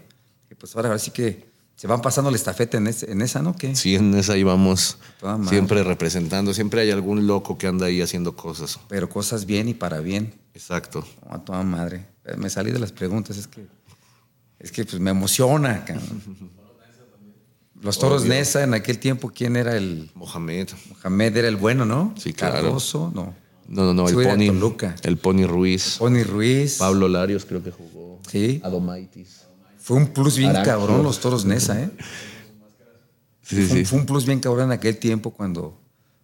[0.50, 3.42] y pues ahora, ahora sí que se van pasando la estafeta en, ese- en esa,
[3.42, 3.54] ¿no?
[3.54, 3.74] ¿Qué?
[3.76, 4.98] Sí, en esa íbamos
[5.48, 6.54] siempre representando.
[6.54, 8.78] Siempre hay algún loco que anda ahí haciendo cosas.
[8.88, 10.34] Pero cosas bien y para bien.
[10.54, 11.06] Exacto.
[11.28, 12.06] No, a toda madre.
[12.38, 13.66] Me salí de las preguntas, es que
[14.58, 16.22] es que pues me emociona, cabrón.
[17.82, 18.30] Los toros Obvio.
[18.32, 20.68] Nesa en aquel tiempo, ¿quién era el Mohamed.
[20.88, 22.14] Mohamed era el bueno, ¿no?
[22.16, 22.54] Sí, claro.
[22.54, 23.34] Cardoso, no.
[23.68, 24.48] No, no, no, el Pony.
[25.02, 25.96] El Pony Ruiz.
[25.98, 26.78] Pony Ruiz.
[26.78, 28.20] Pablo Larios creo que jugó.
[28.30, 28.60] Sí.
[28.64, 29.42] Adomaitis.
[29.86, 31.88] Fue un plus bien cabrón los toros Nesa, ¿eh?
[33.40, 33.84] Sí, fue, sí.
[33.84, 35.78] fue un plus bien cabrón en aquel tiempo cuando,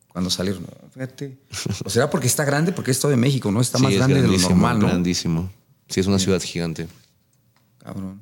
[0.08, 0.64] cuando salieron.
[0.64, 1.38] No, fíjate.
[1.84, 3.60] O será porque está grande, porque es todo de México, ¿no?
[3.60, 4.88] Está Sí, más es grande de lo normal, ¿no?
[4.88, 5.48] Grandísimo.
[5.86, 6.88] Sí, es una ciudad gigante.
[7.78, 8.20] Cabrón.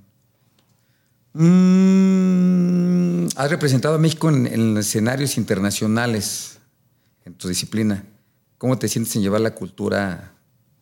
[1.32, 6.58] Mm, has representado a México en, en escenarios internacionales
[7.24, 8.04] en tu disciplina.
[8.58, 10.34] ¿Cómo te sientes en llevar la cultura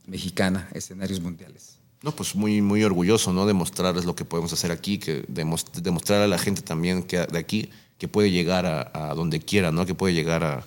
[0.04, 1.77] mexicana a escenarios mundiales?
[2.02, 3.44] No, pues muy, muy orgulloso, ¿no?
[3.46, 7.38] Demostrarles lo que podemos hacer aquí, que demos- demostrar a la gente también que de
[7.38, 9.84] aquí que puede llegar a, a donde quiera, ¿no?
[9.84, 10.64] Que puede llegar a,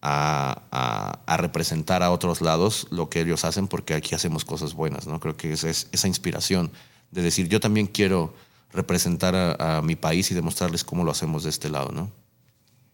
[0.00, 4.72] a- a- a representar a otros lados lo que ellos hacen, porque aquí hacemos cosas
[4.72, 5.20] buenas, ¿no?
[5.20, 6.70] Creo que esa es esa inspiración
[7.10, 8.32] de decir, yo también quiero
[8.72, 12.10] representar a, mi país y demostrarles cómo lo hacemos de este lado, ¿no?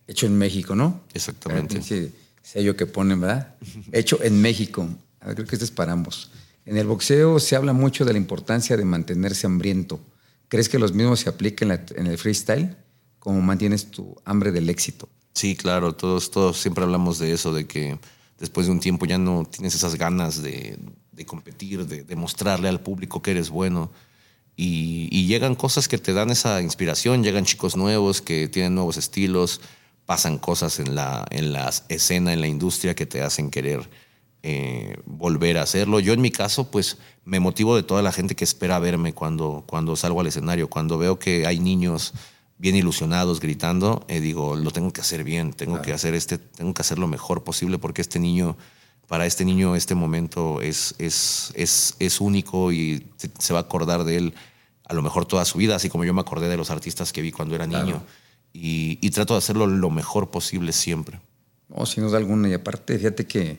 [0.08, 1.02] Hecho en México, ¿no?
[1.14, 1.74] Exactamente.
[1.76, 2.10] Pinche
[2.42, 3.54] sello que ponen, ¿verdad?
[3.92, 4.88] Hecho en México.
[5.20, 6.30] A ver, creo que este es para ambos.
[6.66, 10.00] En el boxeo se habla mucho de la importancia de mantenerse hambriento.
[10.48, 12.76] ¿Crees que los mismos se apliquen en, en el freestyle?
[13.20, 15.08] ¿Cómo mantienes tu hambre del éxito?
[15.32, 17.98] Sí, claro, todos, todos siempre hablamos de eso, de que
[18.38, 20.78] después de un tiempo ya no tienes esas ganas de,
[21.24, 23.92] competir, de, mostrarle al público que eres bueno.
[24.56, 29.60] Y, llegan cosas que te dan esa inspiración, llegan chicos nuevos que tienen nuevos estilos,
[30.04, 31.26] pasan cosas en la
[31.88, 33.88] escena, en la industria que te hacen querer
[34.42, 35.98] eh, volver a hacerlo.
[36.00, 39.64] Yo en mi caso, pues me motivo de toda la gente que espera verme cuando,
[39.66, 42.12] cuando salgo al escenario, cuando veo que hay niños
[42.58, 46.72] bien ilusionados gritando, eh, digo, lo tengo que hacer bien, tengo que hacer este, tengo
[46.72, 48.56] que hacer lo mejor posible porque este niño,
[49.08, 53.08] para este niño este momento es, es, es, es único y
[53.38, 54.34] se, va a acordar de él
[54.88, 57.20] a lo mejor toda su vida, así como yo me acordé de los artistas que
[57.20, 58.02] vi cuando era niño.
[58.52, 61.20] Y, y trato de hacerlo lo mejor posible siempre.
[61.68, 62.48] No, sin duda alguna.
[62.48, 63.58] Y aparte, fíjate que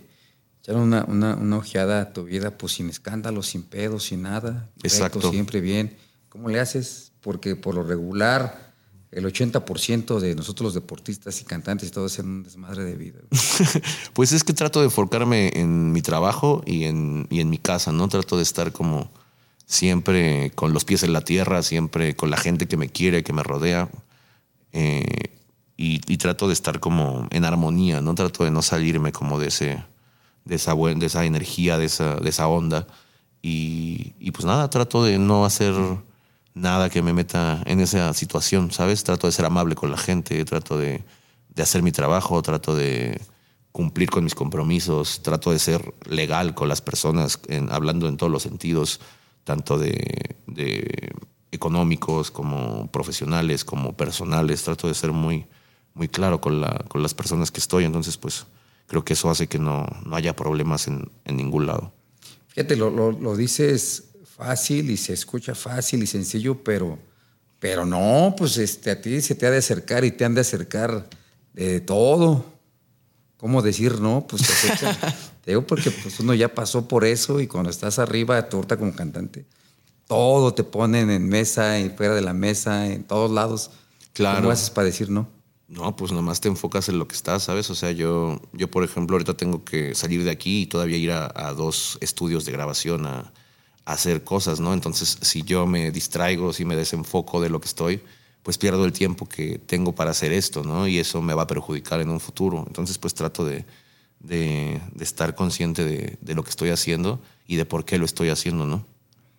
[0.68, 4.70] echar una, una, una ojeada a tu vida, pues sin escándalos, sin pedos, sin nada.
[4.76, 5.32] recto, Exacto.
[5.32, 5.96] siempre bien.
[6.30, 7.12] ¿Cómo le haces?
[7.22, 8.74] Porque por lo regular,
[9.12, 13.20] el 80% de nosotros los deportistas y cantantes y todo es un desmadre de vida.
[14.14, 17.92] Pues es que trato de enfocarme en mi trabajo y en, y en mi casa,
[17.92, 18.08] ¿no?
[18.08, 19.12] Trato de estar como
[19.66, 23.34] siempre con los pies en la tierra, siempre con la gente que me quiere, que
[23.34, 23.90] me rodea.
[24.74, 25.06] Eh,
[25.78, 28.16] y, y trato de estar como en armonía, ¿no?
[28.16, 29.84] Trato de no salirme como de ese,
[30.48, 32.88] de esa, de esa energía, de esa, de esa onda.
[33.42, 35.74] Y, y pues nada, trato de no hacer
[36.54, 39.04] nada que me meta en esa situación, ¿sabes?
[39.04, 41.04] Trato de ser amable con la gente, trato de,
[41.54, 43.22] de hacer mi trabajo, trato de
[43.72, 47.40] cumplir con mis compromisos, trato de ser legal con las personas,
[47.70, 49.00] hablando en todos los sentidos,
[49.44, 51.12] tanto de, de
[51.52, 54.64] económicos como profesionales, como personales.
[54.64, 55.46] Trato de ser muy,
[55.94, 57.84] muy claro con, la, con las personas que estoy.
[57.84, 58.48] Entonces, pues
[58.88, 61.94] creo que eso hace que no, no haya problemas en, en ningún lado.
[62.48, 66.98] Fíjate, lo, lo, lo dices fácil y se escucha fácil y sencillo, pero,
[67.60, 70.42] pero no, pues este, a ti se te ha de acercar y te han de
[70.42, 71.08] acercar
[71.54, 72.46] de todo.
[73.38, 74.26] ¿Cómo decir no?
[74.28, 74.88] Pues te.
[75.48, 78.94] Te digo porque pues, uno ya pasó por eso y cuando estás arriba, torta como
[78.94, 79.46] cantante,
[80.06, 83.72] todo te ponen en mesa y fuera de la mesa, en todos lados.
[84.12, 84.40] Claro.
[84.40, 85.30] ¿Cómo haces para decir no?
[85.68, 87.70] No, pues nomás te enfocas en lo que estás, ¿sabes?
[87.70, 91.12] O sea, yo, yo por ejemplo, ahorita tengo que salir de aquí y todavía ir
[91.12, 93.34] a, dos estudios de grabación a,
[93.84, 94.74] hacer cosas, ¿no?
[94.74, 98.02] Entonces, si yo me distraigo, si me desenfoco de lo que estoy,
[98.44, 100.88] pues pierdo el tiempo que tengo para hacer esto, ¿no?
[100.90, 102.66] Y eso me va a perjudicar en un futuro.
[102.68, 103.66] Entonces, pues trato de,
[104.20, 108.06] de, de estar consciente de, de lo que estoy haciendo y de por qué lo
[108.06, 108.86] estoy haciendo, ¿no?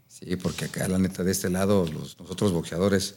[0.08, 3.16] Sí, porque acá, la neta, de este lado, los, nosotros boxeadores,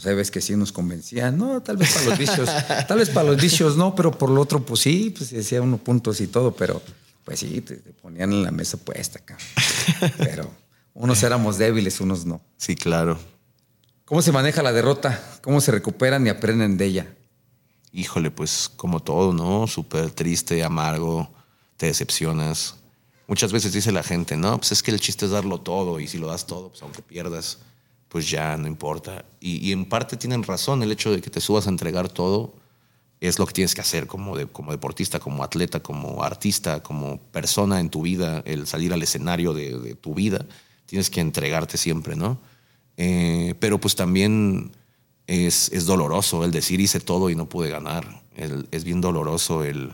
[0.00, 2.48] pues hay veces que sí nos convencían, no, tal vez para los vicios,
[2.88, 5.76] tal vez para los vicios no, pero por lo otro, pues sí, pues decía uno
[5.76, 6.80] puntos y todo, pero
[7.24, 9.36] pues sí, te, te ponían en la mesa puesta acá.
[10.16, 10.50] Pero
[10.94, 12.40] unos éramos débiles, unos no.
[12.56, 13.18] Sí, claro.
[14.06, 15.22] ¿Cómo se maneja la derrota?
[15.42, 17.06] ¿Cómo se recuperan y aprenden de ella?
[17.92, 19.66] híjole, pues como todo, ¿no?
[19.66, 21.30] Súper triste, amargo,
[21.76, 22.76] te decepcionas.
[23.26, 26.08] Muchas veces dice la gente, no, pues es que el chiste es darlo todo y
[26.08, 27.58] si lo das todo, pues aunque pierdas,
[28.10, 29.24] pues ya no importa.
[29.40, 32.52] Y, en parte tienen razón, el hecho de que te subas a entregar todo
[33.20, 37.78] es lo que tienes que hacer como, como deportista, como atleta, como artista, como persona
[37.78, 40.44] en tu vida, el salir al escenario de, tu vida,
[40.86, 42.38] tienes que entregarte siempre, ¿no?
[42.96, 44.72] Eh, pero pues también
[45.26, 48.22] es, es doloroso el decir hice todo y no pude ganar.
[48.70, 49.92] Es bien doloroso el,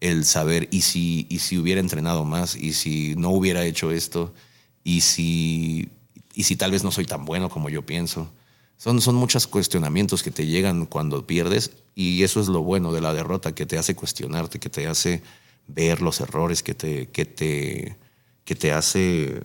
[0.00, 4.34] el saber y si, y si hubiera entrenado más y si no hubiera hecho esto
[4.82, 5.88] y si,
[6.34, 8.30] y si tal vez no soy tan bueno como yo pienso.
[8.76, 13.00] Son, son muchos cuestionamientos que te llegan cuando pierdes y eso es lo bueno de
[13.00, 15.22] la derrota, que te hace cuestionarte, que te hace
[15.68, 17.96] ver los errores, que te, que te,
[18.44, 19.42] que te hace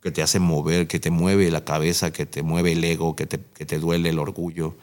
[0.00, 3.26] que te hace mover, que te mueve la cabeza, que te mueve el ego, que
[3.26, 4.76] te, que te duele el orgullo,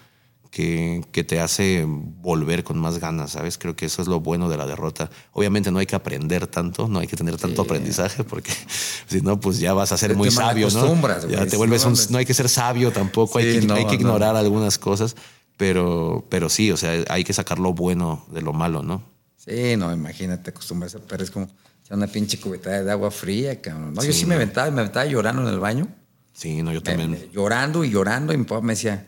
[0.56, 3.58] que, que te hace volver con más ganas, ¿sabes?
[3.58, 5.10] Creo que eso es lo bueno de la derrota.
[5.34, 8.54] Obviamente no hay que aprender tanto, no hay que tener tanto aprendizaje, porque
[9.08, 10.74] si no, pues ya vas a ser Te muy sabio, ¿no?
[10.76, 13.74] malacostumbras, Ya te vuelves un- no, no hay que ser sabio tampoco, hay, que, no,
[13.76, 14.02] hay que no.
[14.02, 15.18] ignorar algunas cosas,
[15.58, 19.04] pero, pero sí, o sea, hay que sacar lo bueno de lo malo, ¿no?
[19.36, 21.50] Sí, no, imagínate, acostumbrarse a perder, es como
[21.92, 23.94] una pinche cubeta de agua fría, cabrón.
[23.94, 24.36] No, yo Sí, me no.
[24.36, 25.90] aventaba, me aventaba llorando en el baño.
[26.32, 27.12] Sí, no, yo también.
[27.12, 29.06] me- llorando y llorando, y mi papá me decía,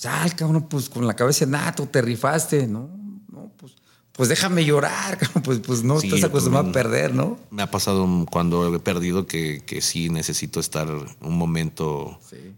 [0.00, 2.88] sal, cabrón, pues con la cabeza en alto, te rifaste, ¿no?
[3.30, 3.72] No, pues,
[4.12, 7.38] pues déjame llorar, cabrón, pues, pues no Sí, estás acostumbrado a perder, ¿no?
[7.50, 12.54] Me ha pasado cuando he perdido que, que sí necesito estar un momento Sí.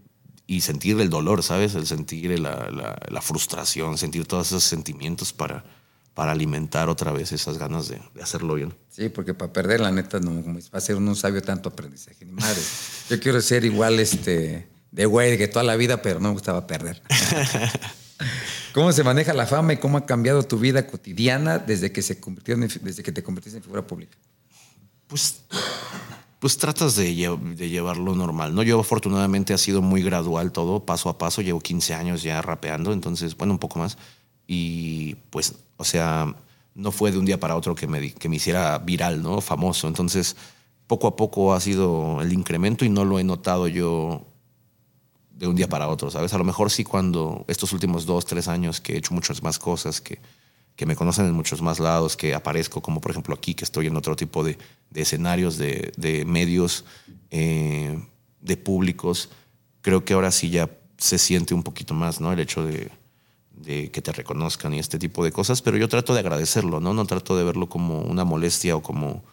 [0.46, 1.74] y sentir el dolor, ¿sabes?
[1.74, 5.64] El sentir la, la- la frustración, sentir todos esos sentimientos para,
[6.14, 8.74] para alimentar otra vez esas ganas de, de hacerlo bien.
[8.90, 12.24] Sí, porque para perder, la neta, no va a ser un sabio tanto aprendizaje.
[12.24, 12.60] Ni madre.
[13.10, 16.66] Yo quiero ser igual este de güey que toda la vida, pero no me gustaba
[16.66, 17.02] perder.
[18.72, 22.20] ¿Cómo se maneja la fama y cómo ha cambiado tu vida cotidiana desde que se
[22.20, 24.16] convirtió en- desde que te convertiste en figura pública?
[25.08, 25.42] Pues,
[26.38, 28.62] pues tratas de, lle- de llevarlo normal, ¿no?
[28.62, 31.42] Yo afortunadamente ha sido muy gradual todo, paso a paso.
[31.42, 33.98] Llevo 15 años ya rapeando, entonces, bueno, un poco más.
[34.46, 36.34] Y pues, o sea,
[36.74, 39.40] no fue de un día para otro que me, que me hiciera viral, ¿no?
[39.42, 39.86] Famoso.
[39.86, 40.34] Entonces,
[40.86, 44.26] poco a poco ha sido el incremento y no lo he notado yo
[45.42, 46.32] de un día para otro, ¿sabes?
[46.34, 49.58] A lo mejor sí cuando estos últimos dos, tres años que he hecho muchas más
[49.58, 50.20] cosas, que,
[50.76, 53.88] que me conocen en muchos más lados, que aparezco como por ejemplo aquí, que estoy
[53.88, 54.56] en otro tipo de,
[54.90, 56.84] de escenarios, de, de medios,
[57.32, 58.00] eh,
[58.40, 59.30] de públicos,
[59.80, 62.32] creo que ahora sí ya se siente un poquito más, ¿no?
[62.32, 62.92] El hecho de,
[63.50, 66.94] de que te reconozcan y este tipo de cosas, pero yo trato de agradecerlo, ¿no?
[66.94, 69.24] No trato de verlo como una molestia o como,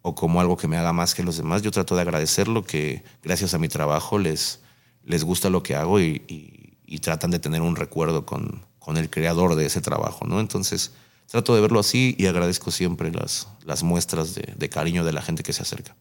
[0.00, 1.60] o como algo que me haga más que los demás.
[1.60, 4.60] Yo trato de agradecerlo que gracias a mi trabajo les,
[5.04, 6.68] les gusta lo que hago y,
[7.02, 8.62] tratan de tener un recuerdo con,
[8.96, 10.40] el creador de ese trabajo, ¿no?
[10.40, 10.90] Entonces
[11.26, 13.46] trato de verlo así y agradezco siempre las,
[13.84, 15.94] muestras de, cariño de la gente que se acerca.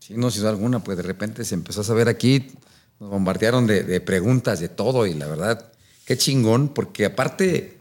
[0.00, 2.52] Sí, no, sin alguna, pues de repente se empezó a saber aquí,
[3.00, 5.72] nos bombardearon de, preguntas, de todo, y la verdad,
[6.04, 7.78] qué chingón, porque aparte,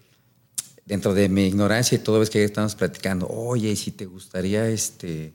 [0.85, 4.69] dentro de mi ignorancia y todo, ves que estamos platicando, oye, ¿y si te gustaría
[4.69, 5.33] este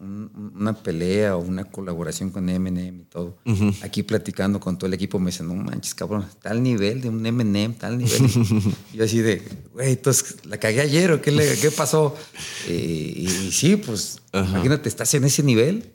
[0.00, 3.38] un- una pelea o una colaboración con Eminem y todo,
[3.82, 7.24] aquí platicando con todo el equipo, me dicen, no manches, cabrón, tal nivel de un
[7.26, 8.22] Eminem, tal nivel.
[8.92, 9.42] y yo así de,
[9.72, 12.14] güey, entonces, ¿la cagué ayer o qué, le- qué pasó?
[12.68, 15.90] Y, y sí, pues, imagínate, estás en ese nivel.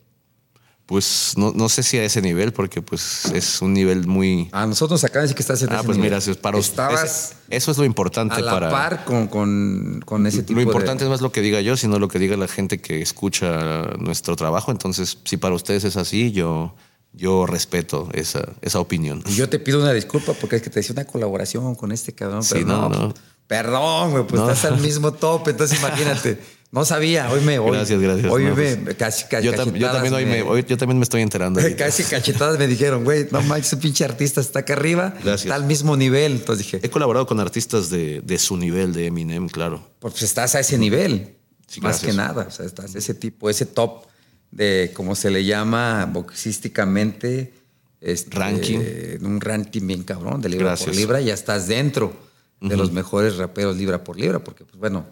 [0.85, 4.49] Pues no, no sé si a ese nivel, porque pues es un nivel muy...
[4.51, 6.11] A nosotros nos acaban de decir que estás en Ah, ese pues nivel.
[6.11, 8.69] mira, si es para Estabas ese- eso es lo importante a la para...
[8.69, 11.09] par con, con, con ese tipo Lo importante de...
[11.09, 14.35] es más lo que diga yo, sino lo que diga la gente que escucha nuestro
[14.35, 14.71] trabajo.
[14.71, 16.75] Entonces, si para ustedes es así, yo,
[17.13, 19.23] yo respeto esa, esa opinión.
[19.27, 22.13] Y yo te pido una disculpa porque es que te decía una colaboración con este
[22.13, 22.43] cabrón.
[22.43, 23.13] Sí, pero no, no, no.
[23.47, 24.49] Perdón, güey, pues No.
[24.51, 25.47] estás al mismo top.
[25.47, 26.39] Entonces imagínate.
[26.73, 27.59] No sabía, hoy me...
[27.59, 28.31] Gracias, gracias.
[28.31, 28.75] Hoy No, me...
[28.77, 31.61] pues, casi, casi, yo, tam- yo también hoy me, hoy- yo también me estoy enterando.
[31.77, 35.13] Casi cachetadas me dijeron, güey, no manches, ese pinche artista está acá arriba.
[35.23, 35.43] Gracias.
[35.43, 36.31] Está al mismo nivel.
[36.31, 39.87] Entonces dije, He colaborado con artistas de, de su nivel, de Eminem, claro.
[39.99, 41.35] pues estás a ese nivel.
[41.67, 42.11] Sí, más gracias.
[42.11, 42.45] que nada.
[42.47, 44.05] O sea, estás ese tipo, ese top
[44.49, 47.53] de, como se le llama boxísticamente,
[48.01, 48.79] este, Ranking.
[49.21, 50.89] Un ranking bien cabrón, de libra Gracias.
[50.89, 51.21] por libra.
[51.21, 52.13] Ya estás dentro
[52.61, 55.05] de los mejores raperos libra por libra, porque, pues bueno,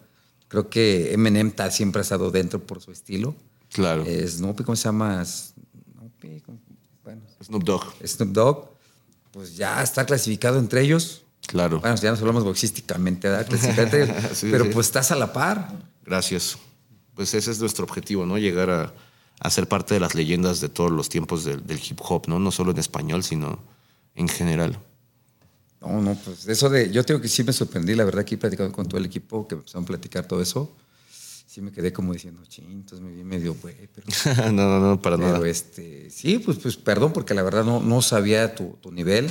[0.51, 3.33] creo que Eminem siempre ha estado dentro por su estilo.
[3.71, 4.03] Claro.
[4.05, 5.23] Eh, Snoopy, ¿cómo se llama?
[5.23, 6.43] Snoopy,
[7.05, 8.69] bueno, Snoop Dogg, Snoop Dogg,
[9.31, 11.23] pues ya está clasificado entre ellos.
[11.47, 11.79] claro.
[11.79, 13.47] Bueno, ya nos hablamos boxísticamente, ¿verdad?
[13.49, 14.71] Clasificado entre ellos, Sí, pero sí.
[14.73, 15.71] pues estás a la par.
[16.05, 16.57] Gracias.
[17.15, 18.37] Pues ese es nuestro objetivo, ¿no?
[18.37, 18.93] Llegar a,
[19.39, 22.39] a ser parte de las leyendas de todos los tiempos del, del hip hop, ¿no?
[22.39, 23.59] No solo en español, sino
[24.15, 24.77] en general.
[25.81, 26.91] No, no, pues eso de.
[26.91, 29.55] Yo tengo que sí me sorprendí, la verdad, aquí platicando con todo el equipo, que
[29.55, 30.71] empezaron a platicar todo eso.
[31.47, 34.07] Sí me quedé como diciendo, ching, entonces me vi medio güey, pero.
[34.51, 35.49] no, no, no, para pero nada.
[35.49, 36.09] este.
[36.09, 39.27] Sí, pues, pues perdón, porque la verdad no, no sabía tu, tu nivel.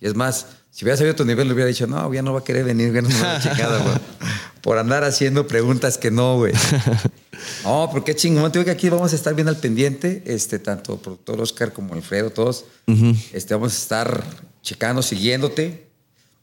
[0.00, 2.40] Y es más, si hubiera sabido tu nivel, le hubiera dicho, no, ya no va
[2.40, 3.96] a querer venir, ya no me chingada, güey.
[4.62, 6.52] Por andar haciendo preguntas que no, güey.
[7.64, 8.50] No, porque chingón.
[8.50, 11.72] Te digo que aquí vamos a estar bien al pendiente, este, tanto el productor Oscar
[11.72, 12.64] como Alfredo, todos.
[13.32, 14.24] este, vamos a estar
[14.62, 15.86] checando, siguiéndote.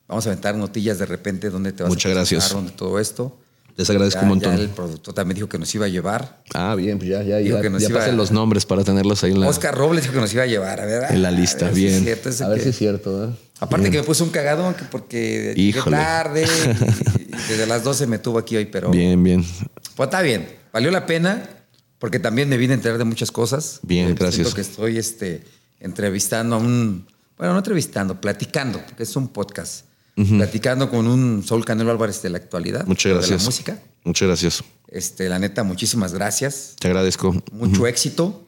[0.07, 2.49] Vamos a aventar notillas de repente donde te vas Muchas a gracias.
[2.51, 3.37] donde todo esto.
[3.77, 4.55] Les agradezco Ya- un montón.
[4.55, 6.41] ya el productor también dijo que nos iba a llevar.
[6.53, 8.85] Ah, bien, pues ya, ya, Dijo ya, que nos ya iba- pasen los nombres para
[8.85, 11.03] tenerlos ahí en la, Oscar Robles dijo que nos iba a llevar, a ver.
[11.11, 11.65] en la a lista.
[11.65, 12.03] ver si es bien.
[12.05, 13.29] cierto a ver que- si es cierto, ¿eh?
[13.59, 13.91] Aparte Bien.
[13.91, 15.97] que me puso un cagadón que porque llegué Híjole.
[15.97, 19.43] tarde y, y desde las 12 me tuvo aquí hoy, pero Bien, bien.
[19.95, 20.47] pues está bien.
[20.71, 21.49] Valió la pena
[21.99, 23.79] porque también me vine a enterar de muchas cosas.
[23.81, 24.35] Bien, Eh, gracias.
[24.35, 25.43] siento que estoy este,
[25.81, 27.07] entrevistando a un,
[27.37, 29.85] bueno, no entrevistando, platicando, porque es un podcast.
[30.15, 32.85] Platicando con un Saúl Canelo Álvarez de la actualidad.
[32.85, 33.43] Muchas de la gracias.
[33.43, 33.79] música.
[34.05, 34.63] Muchas gracias.
[34.87, 36.75] Este, la neta, muchísimas gracias.
[36.79, 37.35] Te agradezco.
[37.51, 38.44] Mucho éxito.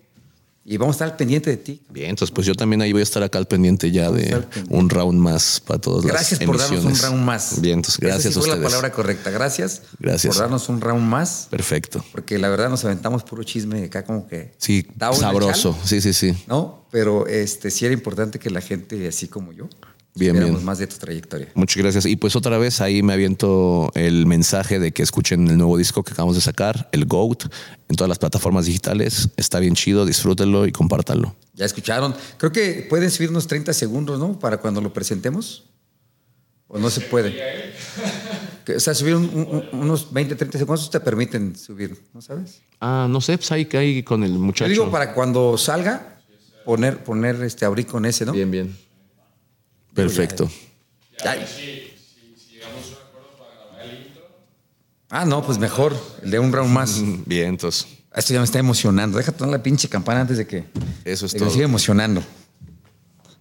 [0.70, 1.82] Y vamos a estar al pendiente de ti.
[1.90, 4.44] Bien, entonces pues yo también ahí voy a estar acá al pendiente ya Vamos de
[4.68, 7.62] un round más para todos Gracias por darnos un round más.
[7.62, 8.60] Bien, entonces gracias sí a fue ustedes.
[8.60, 9.32] la palabra correcta.
[9.32, 9.84] Gracias.
[9.98, 10.36] Gracias.
[10.36, 11.48] Por darnos un round más.
[11.50, 12.04] Perfecto.
[12.12, 14.56] Porque la verdad nos aventamos puro chisme acá como que...
[14.58, 15.72] Sí, sabroso.
[15.72, 16.34] chal, Sí, sí, sí.
[16.48, 16.86] ¿No?
[16.92, 19.70] Pero este, sí era importante que la gente, así como yo,
[20.18, 20.66] Bien, bien.
[20.66, 21.48] más de tu trayectoria.
[21.56, 22.06] Muchas gracias.
[22.06, 26.04] Y pues otra vez ahí me aviento el mensaje de que escuchen el nuevo disco
[26.04, 27.44] que acabamos de sacar, el GOAT,
[27.90, 29.30] en todas las plataformas digitales.
[29.38, 31.36] Está bien chido, disfrútenlo y compártanlo.
[31.54, 32.16] Ya escucharon.
[32.38, 34.40] Creo que pueden subir unos 30 segundos, ¿no?
[34.40, 35.64] Para cuando lo presentemos.
[36.70, 37.34] ¿O no se puede?
[38.76, 42.62] O sea, subir un- un- un- unos 20, 30 segundos te permiten subir, ¿no sabes?
[42.82, 44.70] Ah, no sé, pues ahí caí con el Yo muchacho.
[44.70, 46.20] digo para cuando salga,
[46.66, 48.34] poner, poner este, abrir con ese, ¿no?
[48.34, 48.78] Bien, bien.
[49.98, 50.50] Perfecto.
[55.10, 57.02] Ah, no, pues mejor, el de un round más.
[57.26, 57.88] Bien, entonces.
[58.16, 59.18] Esto ya me está emocionando.
[59.18, 60.66] Déjate poner la pinche campana antes de que,
[61.06, 61.54] Eso es de que me todo.
[61.54, 62.24] siga emocionando.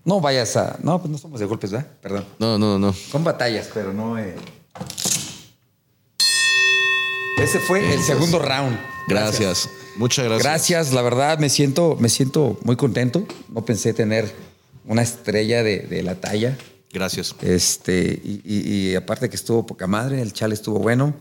[0.04, 0.78] No vayas a.
[0.82, 1.88] No, pues no somos de golpes, ¿verdad?
[2.00, 2.24] Perdón.
[2.38, 2.92] No, no, no.
[2.92, 4.18] Son batallas, pero no.
[4.18, 4.34] eh.
[7.42, 8.78] Ese fue el segundo round.
[9.08, 9.68] Gracias.
[9.96, 10.42] Muchas gracias.
[10.44, 13.26] Gracias, la verdad me siento, me siento muy contento.
[13.48, 14.32] No pensé tener
[14.86, 16.56] una estrella de, de la talla.
[16.92, 17.34] Gracias.
[17.42, 21.14] Este, y, y- y aparte que estuvo poca madre, el chale estuvo bueno.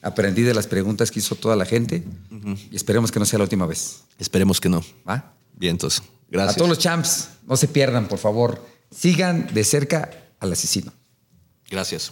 [0.00, 2.02] Aprendí de las preguntas que hizo toda la gente.
[2.70, 4.00] Y esperemos que no sea la última vez.
[4.18, 4.82] Esperemos que no.
[5.08, 5.34] ¿Va?
[5.54, 6.02] Bien, entonces.
[6.28, 6.54] Gracias.
[6.54, 8.64] A todos los champs, no se pierdan, por favor.
[8.90, 10.92] Sigan de cerca al asesino.
[11.70, 12.10] Gracias.